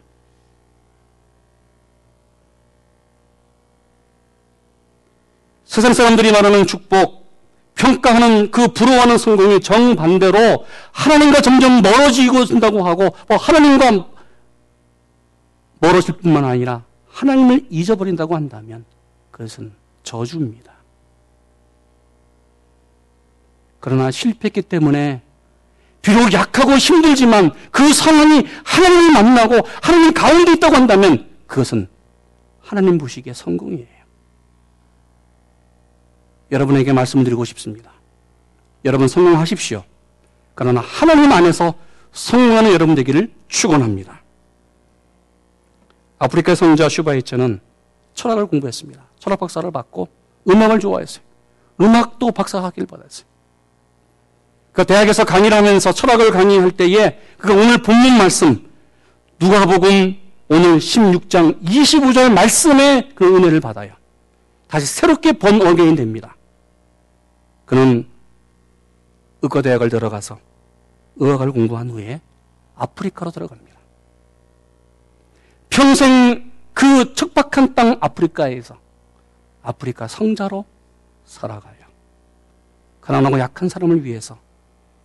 세상 5.65 5.93
사람들이 5.93 6.31
말하는 6.31 6.67
축복, 6.67 7.20
평가하는 7.81 8.51
그 8.51 8.67
부러워하는 8.67 9.17
성공이 9.17 9.59
정반대로 9.59 10.65
하나님과 10.91 11.41
점점 11.41 11.81
멀어지고 11.81 12.43
있다고 12.43 12.85
하고 12.85 13.09
뭐 13.27 13.37
하나님과 13.37 14.07
멀어질 15.79 16.17
뿐만 16.17 16.45
아니라 16.45 16.83
하나님을 17.09 17.65
잊어버린다고 17.71 18.35
한다면 18.35 18.85
그것은 19.31 19.73
저주입니다. 20.03 20.71
그러나 23.79 24.11
실패했기 24.11 24.61
때문에 24.61 25.23
비록 26.03 26.33
약하고 26.33 26.73
힘들지만 26.73 27.51
그 27.71 27.91
상황이 27.93 28.45
하나님을 28.63 29.11
만나고 29.11 29.67
하나님 29.81 30.13
가운데 30.13 30.53
있다고 30.53 30.75
한다면 30.75 31.27
그것은 31.47 31.87
하나님 32.59 32.99
보시기에 32.99 33.33
성공이에요. 33.33 34.00
여러분에게 36.51 36.93
말씀드리고 36.93 37.45
싶습니다. 37.45 37.91
여러분 38.83 39.07
성공하십시오. 39.07 39.83
그러나 40.55 40.81
하나님 40.81 41.31
안에서 41.31 41.73
성공하는 42.11 42.71
여러분 42.73 42.95
되기를 42.95 43.31
축원합니다. 43.47 44.21
아프리카 46.19 46.53
성자 46.55 46.89
슈바이처는 46.89 47.61
철학을 48.13 48.47
공부했습니다. 48.47 49.01
철학 49.19 49.39
박사를 49.39 49.69
받고 49.71 50.09
음악을 50.49 50.79
좋아했어요. 50.79 51.23
음악도 51.79 52.31
박사 52.31 52.61
학위를 52.61 52.85
받았어요. 52.85 53.25
그 54.71 54.85
대학에서 54.85 55.23
강의를 55.23 55.57
하면서 55.57 55.91
철학을 55.91 56.31
강의할 56.31 56.71
때에 56.71 57.19
그가 57.37 57.53
오늘 57.53 57.81
본문 57.81 58.17
말씀 58.17 58.69
누가복음 59.39 60.15
오늘 60.49 60.77
16장 60.77 61.61
25절 61.63 62.31
말씀의 62.33 63.11
그 63.15 63.35
은혜를 63.35 63.59
받아요. 63.59 63.93
다시 64.67 64.85
새롭게 64.85 65.33
born 65.33 65.65
again 65.65 65.95
됩니다. 65.95 66.35
그는 67.71 68.05
의과대학을 69.43 69.89
들어가서 69.89 70.37
의학을 71.15 71.53
공부한 71.53 71.89
후에 71.89 72.19
아프리카로 72.75 73.31
들어갑니다. 73.31 73.79
평생 75.69 76.51
그 76.73 77.13
척박한 77.13 77.73
땅 77.73 77.97
아프리카에서 78.01 78.77
아프리카 79.63 80.09
성자로 80.09 80.65
살아가요. 81.23 81.85
가난하고 82.99 83.39
약한 83.39 83.69
사람을 83.69 84.03
위해서 84.03 84.37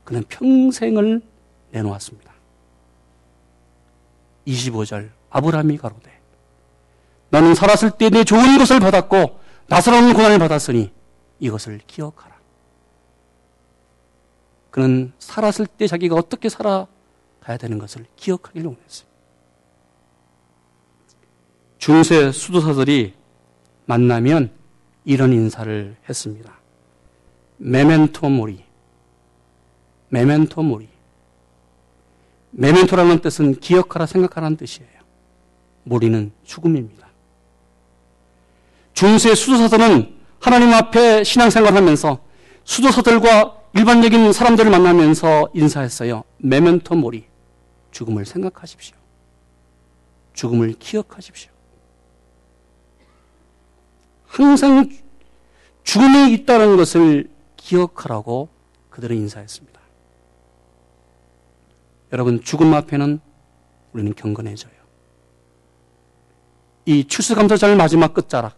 그는 0.02 0.24
평생을 0.29 1.22
내놓았습니다. 1.70 2.33
25절 4.44 5.11
아브라함이 5.31 5.79
가로되 5.79 6.11
너는 7.31 7.55
살았을 7.55 7.92
때 7.92 8.11
내 8.11 8.24
좋은 8.24 8.59
것을 8.59 8.81
받았고 8.81 9.38
나사로운 9.68 10.14
고난을 10.14 10.40
받았으니 10.40 10.92
이것을 11.38 11.81
기억하라. 11.87 12.36
그는 14.77 15.10
살았을 15.18 15.66
때 15.66 15.87
자기가 15.87 16.16
어떻게 16.16 16.50
살아가야 16.50 17.56
되는 17.58 17.79
것을 17.79 18.04
기억하기를 18.14 18.66
원했어요. 18.66 19.08
중세 21.79 22.31
수도사들이 22.31 23.14
만나면 23.87 24.50
이런 25.06 25.33
인사를 25.33 25.96
했습니다. 26.06 26.52
메멘토 27.56 28.29
모리. 28.29 28.64
메멘토 30.10 30.62
모리. 30.62 30.90
메멘토라는 32.50 33.20
뜻은 33.20 33.60
기억하라 33.60 34.04
생각하라는 34.04 34.58
뜻이에요. 34.58 34.90
모리는 35.85 36.33
죽음입니다. 36.44 37.08
중세 38.92 39.35
수도사들은 39.35 40.18
하나님 40.38 40.74
앞에 40.74 41.24
신앙생활을 41.24 41.74
하면서 41.74 42.18
수도사들과 42.64 43.56
일반적인 43.77 44.33
사람들을 44.33 44.70
만나면서 44.70 45.50
인사했어요. 45.52 46.24
메멘토 46.38 46.94
모리. 46.94 47.27
죽음을 47.90 48.24
생각하십시오. 48.24 48.96
죽음을 50.33 50.74
기억하십시오. 50.79 51.50
항상 54.27 54.90
죽음이 55.85 56.33
있다는 56.33 56.79
것을 56.79 57.31
기억하라고 57.56 58.48
그들은 58.88 59.14
인사했습니다. 59.16 59.79
여러분, 62.12 62.42
죽음 62.42 62.72
앞에는 62.72 63.20
우리는 63.92 64.14
경건해져요. 64.14 64.72
이 66.87 67.04
추수감사절 67.04 67.77
마지막 67.77 68.14
끝자락, 68.14 68.56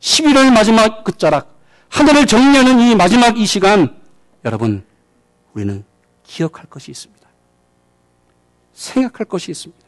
11월 0.00 0.50
마지막 0.52 1.04
끝자락, 1.04 1.58
하늘을 1.90 2.26
정리하는 2.26 2.80
이 2.80 2.94
마지막 2.94 3.38
이 3.38 3.44
시간 3.44 3.97
여러분, 4.44 4.84
우리는 5.54 5.84
기억할 6.22 6.66
것이 6.66 6.90
있습니다. 6.90 7.28
생각할 8.72 9.26
것이 9.26 9.50
있습니다. 9.50 9.86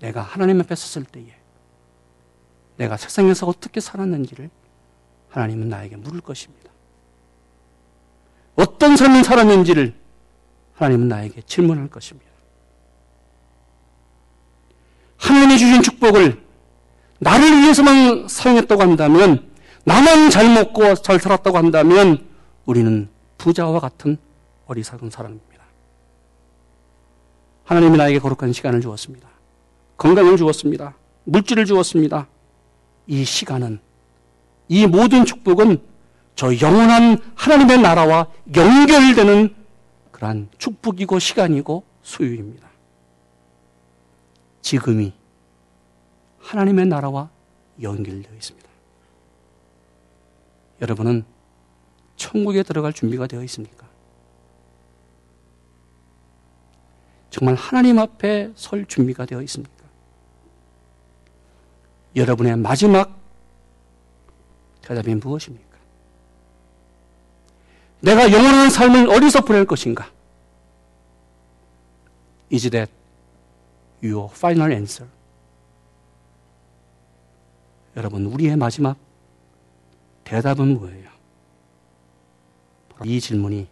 내가 0.00 0.22
하나님 0.22 0.60
앞에 0.60 0.74
섰을 0.74 1.04
때에 1.04 1.34
내가 2.76 2.96
세상에서 2.96 3.46
어떻게 3.46 3.80
살았는지를 3.80 4.50
하나님은 5.30 5.68
나에게 5.68 5.96
물을 5.96 6.20
것입니다. 6.20 6.70
어떤 8.54 8.96
삶을 8.96 9.24
살았는지를 9.24 9.94
하나님은 10.74 11.08
나에게 11.08 11.42
질문할 11.42 11.88
것입니다. 11.88 12.30
하나님이 15.16 15.58
주신 15.58 15.82
축복을 15.82 16.44
나를 17.18 17.62
위해서만 17.62 18.28
사용했다고 18.28 18.82
한다면, 18.82 19.53
나만 19.84 20.30
잘 20.30 20.52
먹고 20.52 20.94
잘 20.94 21.20
살았다고 21.20 21.56
한다면, 21.56 22.26
우리는 22.64 23.08
부자와 23.38 23.80
같은 23.80 24.16
어리석은 24.66 25.10
사람입니다. 25.10 25.62
하나님이 27.64 27.96
나에게 27.96 28.18
거룩한 28.18 28.52
시간을 28.52 28.80
주었습니다. 28.80 29.28
건강을 29.96 30.36
주었습니다. 30.36 30.96
물질을 31.24 31.66
주었습니다. 31.66 32.26
이 33.06 33.24
시간은, 33.24 33.78
이 34.68 34.86
모든 34.86 35.24
축복은 35.24 35.78
저 36.36 36.58
영원한 36.58 37.18
하나님의 37.34 37.80
나라와 37.80 38.26
연결되는 38.54 39.54
그러한 40.10 40.48
축복이고 40.58 41.18
시간이고 41.18 41.84
소유입니다. 42.02 42.68
지금이 44.62 45.12
하나님의 46.40 46.86
나라와 46.86 47.28
연결되어 47.80 48.32
있습니다. 48.34 48.68
여러분은 50.80 51.24
천국에 52.16 52.62
들어갈 52.62 52.92
준비가 52.92 53.26
되어 53.26 53.42
있습니까? 53.44 53.88
정말 57.30 57.54
하나님 57.56 57.98
앞에 57.98 58.52
설 58.54 58.86
준비가 58.86 59.26
되어 59.26 59.42
있습니까? 59.42 59.74
여러분의 62.14 62.56
마지막 62.56 63.18
대답이 64.82 65.14
무엇입니까? 65.16 65.74
내가 68.00 68.30
영원한 68.30 68.70
삶을 68.70 69.08
어디서 69.10 69.40
보낼 69.40 69.64
것인가? 69.64 70.10
Is 72.52 72.70
that 72.70 72.92
your 74.02 74.30
final 74.32 74.70
answer? 74.70 75.10
여러분, 77.96 78.26
우리의 78.26 78.56
마지막 78.56 78.96
대답은 80.24 80.74
뭐예요? 80.78 81.10
이 83.04 83.20
질문이 83.20 83.68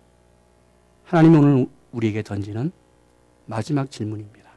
하나님이 1.05 1.37
오늘 1.37 1.67
우리에게 1.93 2.23
던지는 2.23 2.71
마지막 3.47 3.91
질문입니다. 3.91 4.51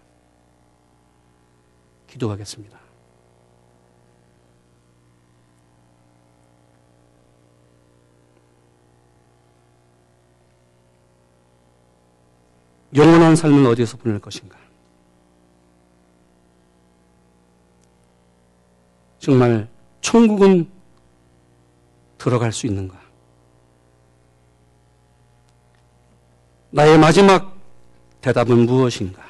기도하겠습니다. 2.07 2.79
영원한 12.95 13.35
삶은 13.35 13.65
어디에서 13.67 13.97
보낼 13.97 14.19
것인가? 14.19 14.57
정말 19.19 19.67
천국은 19.99 20.74
들어갈 22.25 22.51
수 22.51 22.65
있는가? 22.65 22.99
나의 26.71 26.97
마지막 26.97 27.55
대답은 28.19 28.65
무엇인가? 28.65 29.23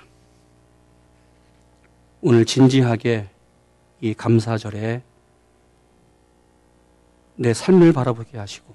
오늘 2.21 2.45
진지하게 2.45 3.27
이 3.99 4.13
감사절에 4.13 5.03
내 7.35 7.53
삶을 7.53 7.91
바라보게 7.91 8.37
하시고 8.37 8.73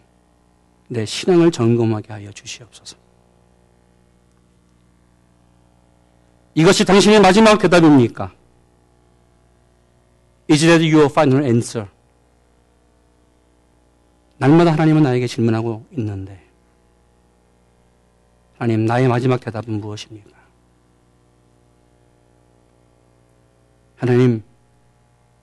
내 0.89 1.07
신앙을 1.07 1.51
점검하게 1.51 2.13
하여 2.13 2.31
주시옵소서. 2.31 2.99
이것이 6.55 6.85
당신의 6.85 7.21
마지막 7.21 7.59
대답입니까? 7.59 8.35
Is 10.51 10.61
that 10.67 10.85
your 10.85 11.07
final 11.07 11.43
answer? 11.43 11.89
날마다 14.41 14.73
하나님은 14.73 15.03
나에게 15.03 15.27
질문하고 15.27 15.85
있는데, 15.99 16.43
하나님, 18.57 18.87
나의 18.87 19.07
마지막 19.07 19.39
대답은 19.39 19.81
무엇입니까? 19.83 20.31
하나님, 23.97 24.43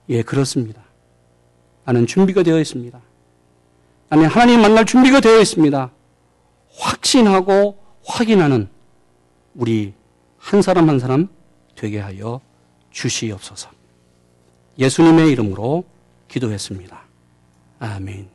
예, 0.08 0.22
그렇습니다. 0.22 0.82
나는 1.84 2.06
준비가 2.06 2.42
되어 2.42 2.58
있습니다. 2.58 3.00
아니, 4.10 4.24
하나님 4.24 4.62
만날 4.62 4.84
준비가 4.84 5.20
되어 5.20 5.38
있습니다. 5.40 5.92
확신하고 6.74 7.78
확인하는 8.04 8.68
우리 9.54 9.94
한 10.38 10.60
사람 10.60 10.88
한 10.88 10.98
사람 10.98 11.28
되게 11.76 12.00
하여 12.00 12.40
주시옵소서. 12.90 13.70
예수님의 14.76 15.30
이름으로 15.30 15.84
기도했습니다. 16.26 17.00
아멘. 17.78 18.26